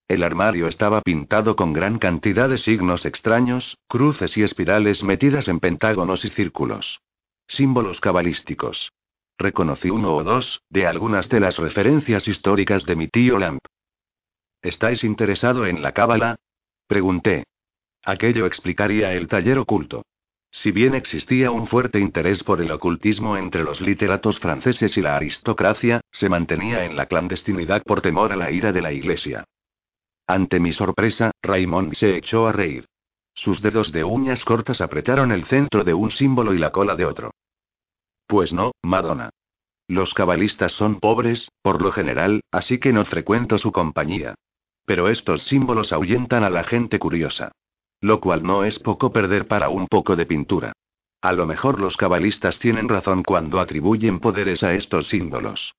[0.07, 5.59] El armario estaba pintado con gran cantidad de signos extraños, cruces y espirales metidas en
[5.59, 7.01] pentágonos y círculos.
[7.49, 8.93] Símbolos cabalísticos.
[9.41, 13.65] Reconocí uno o dos, de algunas de las referencias históricas de mi tío Lamp.
[14.61, 16.37] ¿Estáis interesado en la cábala?
[16.87, 17.45] Pregunté.
[18.05, 20.05] Aquello explicaría el taller oculto.
[20.51, 25.17] Si bien existía un fuerte interés por el ocultismo entre los literatos franceses y la
[25.17, 29.45] aristocracia, se mantenía en la clandestinidad por temor a la ira de la Iglesia.
[30.27, 32.85] Ante mi sorpresa, Raymond se echó a reír.
[33.33, 37.07] Sus dedos de uñas cortas apretaron el centro de un símbolo y la cola de
[37.07, 37.31] otro.
[38.31, 39.31] Pues no, Madonna.
[39.89, 44.37] Los cabalistas son pobres, por lo general, así que no frecuento su compañía.
[44.87, 47.51] Pero estos símbolos ahuyentan a la gente curiosa.
[48.01, 50.73] Lo cual no es poco perder para un poco de pintura.
[51.21, 55.75] A lo mejor los cabalistas tienen razón cuando atribuyen poderes a estos símbolos.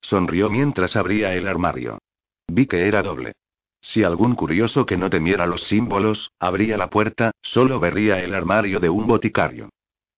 [0.00, 1.98] Sonrió mientras abría el armario.
[2.48, 3.32] Vi que era doble.
[3.82, 8.80] Si algún curioso que no temiera los símbolos, abría la puerta, solo vería el armario
[8.80, 9.68] de un boticario.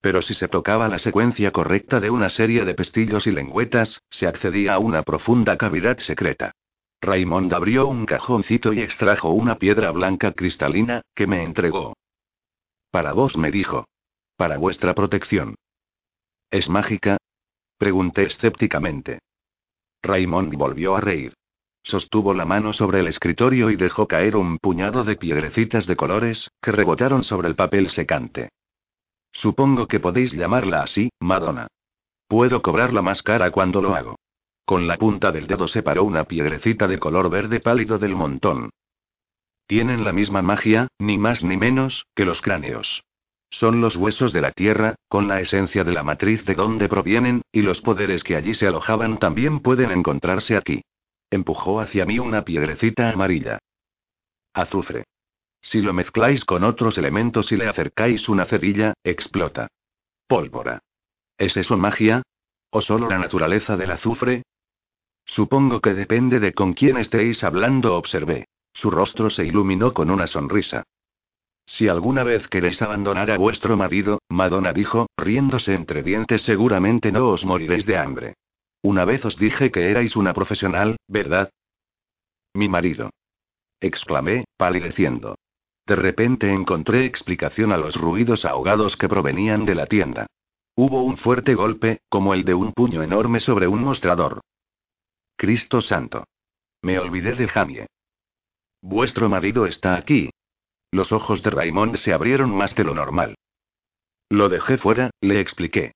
[0.00, 4.26] Pero si se tocaba la secuencia correcta de una serie de pestillos y lengüetas, se
[4.26, 6.52] accedía a una profunda cavidad secreta.
[7.00, 11.96] Raymond abrió un cajoncito y extrajo una piedra blanca cristalina, que me entregó.
[12.90, 13.86] Para vos, me dijo.
[14.36, 15.56] Para vuestra protección.
[16.50, 17.18] ¿Es mágica?
[17.76, 19.20] Pregunté escépticamente.
[20.02, 21.34] Raymond volvió a reír.
[21.82, 26.50] Sostuvo la mano sobre el escritorio y dejó caer un puñado de piedrecitas de colores,
[26.60, 28.50] que rebotaron sobre el papel secante.
[29.40, 31.68] Supongo que podéis llamarla así, Madonna.
[32.26, 34.16] Puedo cobrarla más cara cuando lo hago.
[34.64, 38.70] Con la punta del dedo separó una piedrecita de color verde pálido del montón.
[39.68, 43.04] Tienen la misma magia, ni más ni menos, que los cráneos.
[43.48, 47.42] Son los huesos de la tierra, con la esencia de la matriz de donde provienen,
[47.52, 50.82] y los poderes que allí se alojaban también pueden encontrarse aquí.
[51.30, 53.60] Empujó hacia mí una piedrecita amarilla.
[54.52, 55.04] Azufre.
[55.60, 59.68] Si lo mezcláis con otros elementos y le acercáis una cerilla, explota.
[60.26, 60.80] Pólvora.
[61.36, 62.22] ¿Es eso magia?
[62.70, 64.42] ¿O solo la naturaleza del azufre?
[65.24, 68.46] Supongo que depende de con quién estéis hablando, observé.
[68.72, 70.84] Su rostro se iluminó con una sonrisa.
[71.66, 77.28] Si alguna vez queréis abandonar a vuestro marido, Madonna dijo, riéndose entre dientes, seguramente no
[77.28, 78.34] os moriréis de hambre.
[78.82, 81.50] Una vez os dije que erais una profesional, ¿verdad?
[82.54, 83.10] Mi marido.
[83.80, 85.36] exclamé, palideciendo.
[85.88, 90.26] De repente encontré explicación a los ruidos ahogados que provenían de la tienda.
[90.76, 94.42] Hubo un fuerte golpe, como el de un puño enorme sobre un mostrador.
[95.34, 96.24] Cristo Santo.
[96.82, 97.86] Me olvidé de Jamie.
[98.82, 100.28] Vuestro marido está aquí.
[100.90, 103.34] Los ojos de Raymond se abrieron más de lo normal.
[104.28, 105.92] Lo dejé fuera, le expliqué.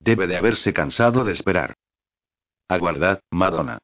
[0.00, 1.74] Debe de haberse cansado de esperar.
[2.68, 3.78] Aguardad, Madonna.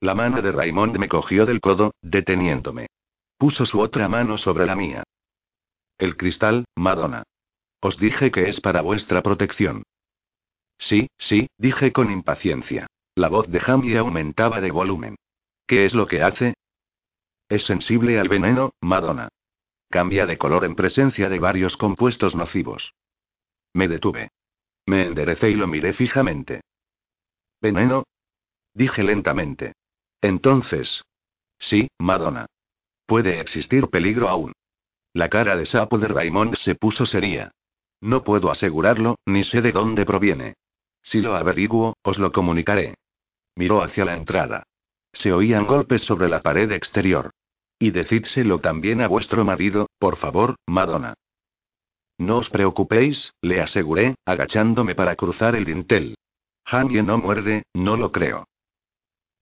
[0.00, 2.88] La mano de Raymond me cogió del codo, deteniéndome.
[3.40, 5.02] Puso su otra mano sobre la mía.
[5.96, 7.22] El cristal, Madonna.
[7.80, 9.82] Os dije que es para vuestra protección.
[10.76, 12.86] Sí, sí, dije con impaciencia.
[13.14, 15.16] La voz de Jamie aumentaba de volumen.
[15.66, 16.52] ¿Qué es lo que hace?
[17.48, 19.30] Es sensible al veneno, Madonna.
[19.88, 22.92] Cambia de color en presencia de varios compuestos nocivos.
[23.72, 24.32] Me detuve.
[24.84, 26.60] Me enderecé y lo miré fijamente.
[27.62, 28.04] ¿Veneno?
[28.74, 29.72] Dije lentamente.
[30.20, 31.04] Entonces.
[31.58, 32.44] Sí, Madonna.
[33.10, 34.52] Puede existir peligro aún.
[35.14, 37.50] La cara de sapo de Raymond se puso seria.
[38.00, 40.54] No puedo asegurarlo, ni sé de dónde proviene.
[41.02, 42.94] Si lo averiguo, os lo comunicaré.
[43.56, 44.62] Miró hacia la entrada.
[45.12, 47.32] Se oían golpes sobre la pared exterior.
[47.80, 51.14] Y decídselo también a vuestro marido, por favor, Madonna.
[52.16, 56.14] No os preocupéis, le aseguré, agachándome para cruzar el dintel.
[56.64, 58.46] Jamie no muerde, no lo creo.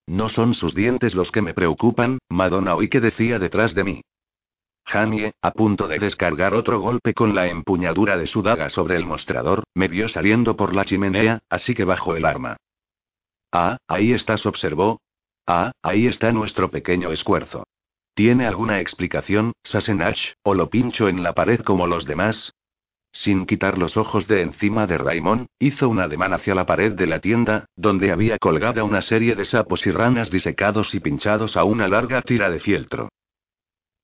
[0.09, 4.01] No son sus dientes los que me preocupan, Madonna oí que decía detrás de mí.
[4.87, 9.05] Jamie, a punto de descargar otro golpe con la empuñadura de su daga sobre el
[9.05, 12.57] mostrador, me vio saliendo por la chimenea, así que bajó el arma.
[13.53, 15.03] Ah, ahí estás, observó.
[15.47, 17.65] Ah, ahí está nuestro pequeño esfuerzo.
[18.15, 22.55] ¿Tiene alguna explicación, Sassenach, o lo pincho en la pared como los demás?
[23.13, 27.07] Sin quitar los ojos de encima de Raymond, hizo un ademán hacia la pared de
[27.07, 31.65] la tienda, donde había colgada una serie de sapos y ranas disecados y pinchados a
[31.65, 33.09] una larga tira de fieltro.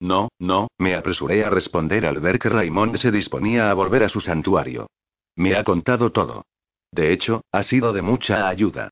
[0.00, 4.08] No, no, me apresuré a responder al ver que Raymond se disponía a volver a
[4.08, 4.88] su santuario.
[5.36, 6.44] Me ha contado todo.
[6.90, 8.90] De hecho, ha sido de mucha ayuda.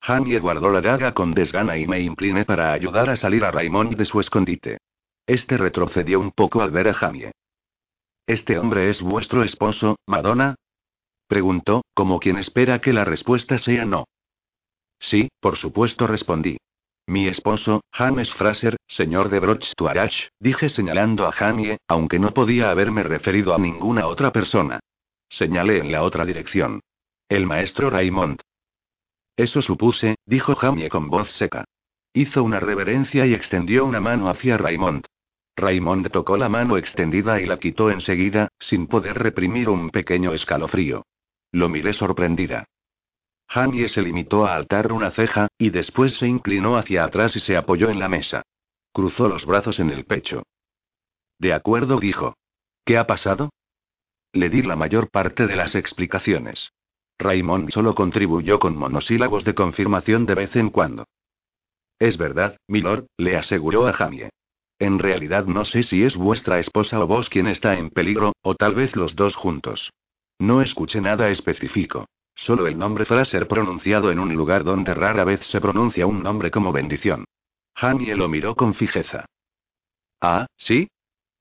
[0.00, 3.96] Jamie guardó la daga con desgana y me incliné para ayudar a salir a Raymond
[3.96, 4.78] de su escondite.
[5.26, 7.30] Este retrocedió un poco al ver a Jamie.
[8.26, 10.54] ¿Este hombre es vuestro esposo, Madonna?
[11.26, 14.04] Preguntó, como quien espera que la respuesta sea no.
[15.00, 16.58] Sí, por supuesto respondí.
[17.06, 19.72] Mi esposo, James Fraser, señor de Broch
[20.38, 24.78] dije señalando a Jamie, aunque no podía haberme referido a ninguna otra persona.
[25.28, 26.80] Señalé en la otra dirección.
[27.28, 28.40] El maestro Raymond.
[29.36, 31.64] Eso supuse, dijo Jamie con voz seca.
[32.12, 35.06] Hizo una reverencia y extendió una mano hacia Raymond.
[35.56, 41.04] Raymond tocó la mano extendida y la quitó enseguida, sin poder reprimir un pequeño escalofrío.
[41.52, 42.64] Lo miré sorprendida.
[43.48, 47.56] Jamie se limitó a altar una ceja, y después se inclinó hacia atrás y se
[47.56, 48.42] apoyó en la mesa.
[48.92, 50.42] Cruzó los brazos en el pecho.
[51.38, 52.34] De acuerdo, dijo.
[52.84, 53.50] ¿Qué ha pasado?
[54.32, 56.72] Le di la mayor parte de las explicaciones.
[57.18, 61.04] Raymond solo contribuyó con monosílabos de confirmación de vez en cuando.
[61.98, 64.30] Es verdad, milord, le aseguró a Jamie.
[64.82, 68.56] En realidad no sé si es vuestra esposa o vos quien está en peligro, o
[68.56, 69.92] tal vez los dos juntos.
[70.40, 72.06] No escuché nada específico.
[72.34, 76.50] Solo el nombre Fraser pronunciado en un lugar donde rara vez se pronuncia un nombre
[76.50, 77.26] como bendición.
[77.76, 79.24] Jamie lo miró con fijeza.
[80.20, 80.88] Ah, ¿sí?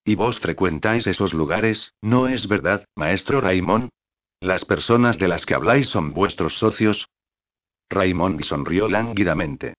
[0.05, 3.89] ¿Y vos frecuentáis esos lugares, no es verdad, maestro Raymond?
[4.39, 7.07] ¿Las personas de las que habláis son vuestros socios?
[7.89, 9.73] Raymond sonrió lánguidamente.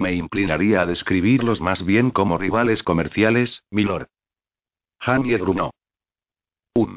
[0.00, 4.06] Me inclinaría a describirlos más bien como rivales comerciales, milord.
[4.98, 5.72] Jamie grunó.
[6.74, 6.96] Un.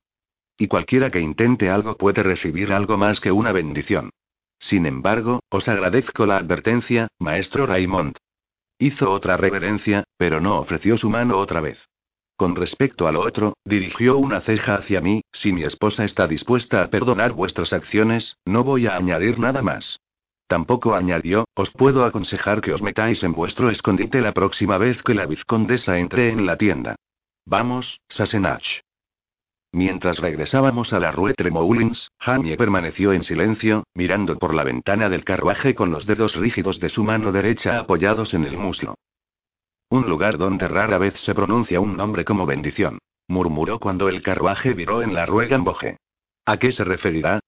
[0.57, 4.11] Y cualquiera que intente algo puede recibir algo más que una bendición.
[4.57, 8.15] Sin embargo, os agradezco la advertencia, maestro Raymond.
[8.79, 11.85] Hizo otra reverencia, pero no ofreció su mano otra vez.
[12.37, 16.81] Con respecto a lo otro, dirigió una ceja hacia mí, si mi esposa está dispuesta
[16.81, 19.99] a perdonar vuestras acciones, no voy a añadir nada más.
[20.53, 25.15] Tampoco añadió, os puedo aconsejar que os metáis en vuestro escondite la próxima vez que
[25.15, 26.95] la vizcondesa entre en la tienda.
[27.43, 28.81] Vamos, Sassenach.
[29.71, 35.23] Mientras regresábamos a la Rue Tremoulins, Jamie permaneció en silencio, mirando por la ventana del
[35.23, 38.93] carruaje con los dedos rígidos de su mano derecha apoyados en el muslo.
[39.89, 44.75] Un lugar donde rara vez se pronuncia un nombre como bendición, murmuró cuando el carruaje
[44.75, 45.97] viró en la Rue Gamboge.
[46.45, 47.39] ¿A qué se referirá?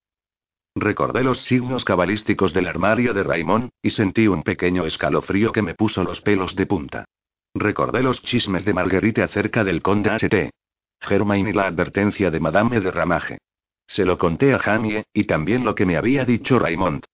[0.76, 5.74] Recordé los signos cabalísticos del armario de Raymond, y sentí un pequeño escalofrío que me
[5.74, 7.06] puso los pelos de punta.
[7.54, 10.52] Recordé los chismes de Marguerite acerca del conde St.
[11.00, 13.38] Germain y la advertencia de Madame de Ramage.
[13.88, 17.06] Se lo conté a Jamie, y también lo que me había dicho Raymond.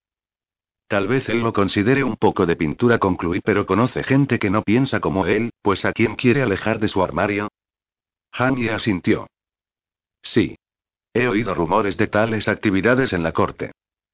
[0.88, 4.64] Tal vez él lo considere un poco de pintura, concluí, pero conoce gente que no
[4.64, 7.50] piensa como él, pues ¿a quién quiere alejar de su armario?
[8.34, 9.28] Jamie asintió.
[10.24, 10.58] Sí.
[11.14, 13.72] He oído rumores de tales actividades en la corte.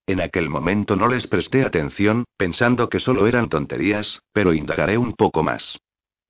[0.07, 5.13] En aquel momento no les presté atención, pensando que solo eran tonterías, pero indagaré un
[5.13, 5.77] poco más.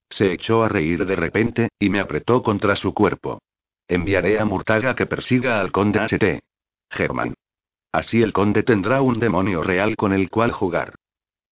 [0.10, 3.40] Se echó a reír de repente, y me apretó contra su cuerpo.
[3.88, 6.42] Enviaré a Murtaga que persiga al conde St.
[6.90, 7.36] Germán.
[7.92, 10.96] Así el conde tendrá un demonio real con el cual jugar.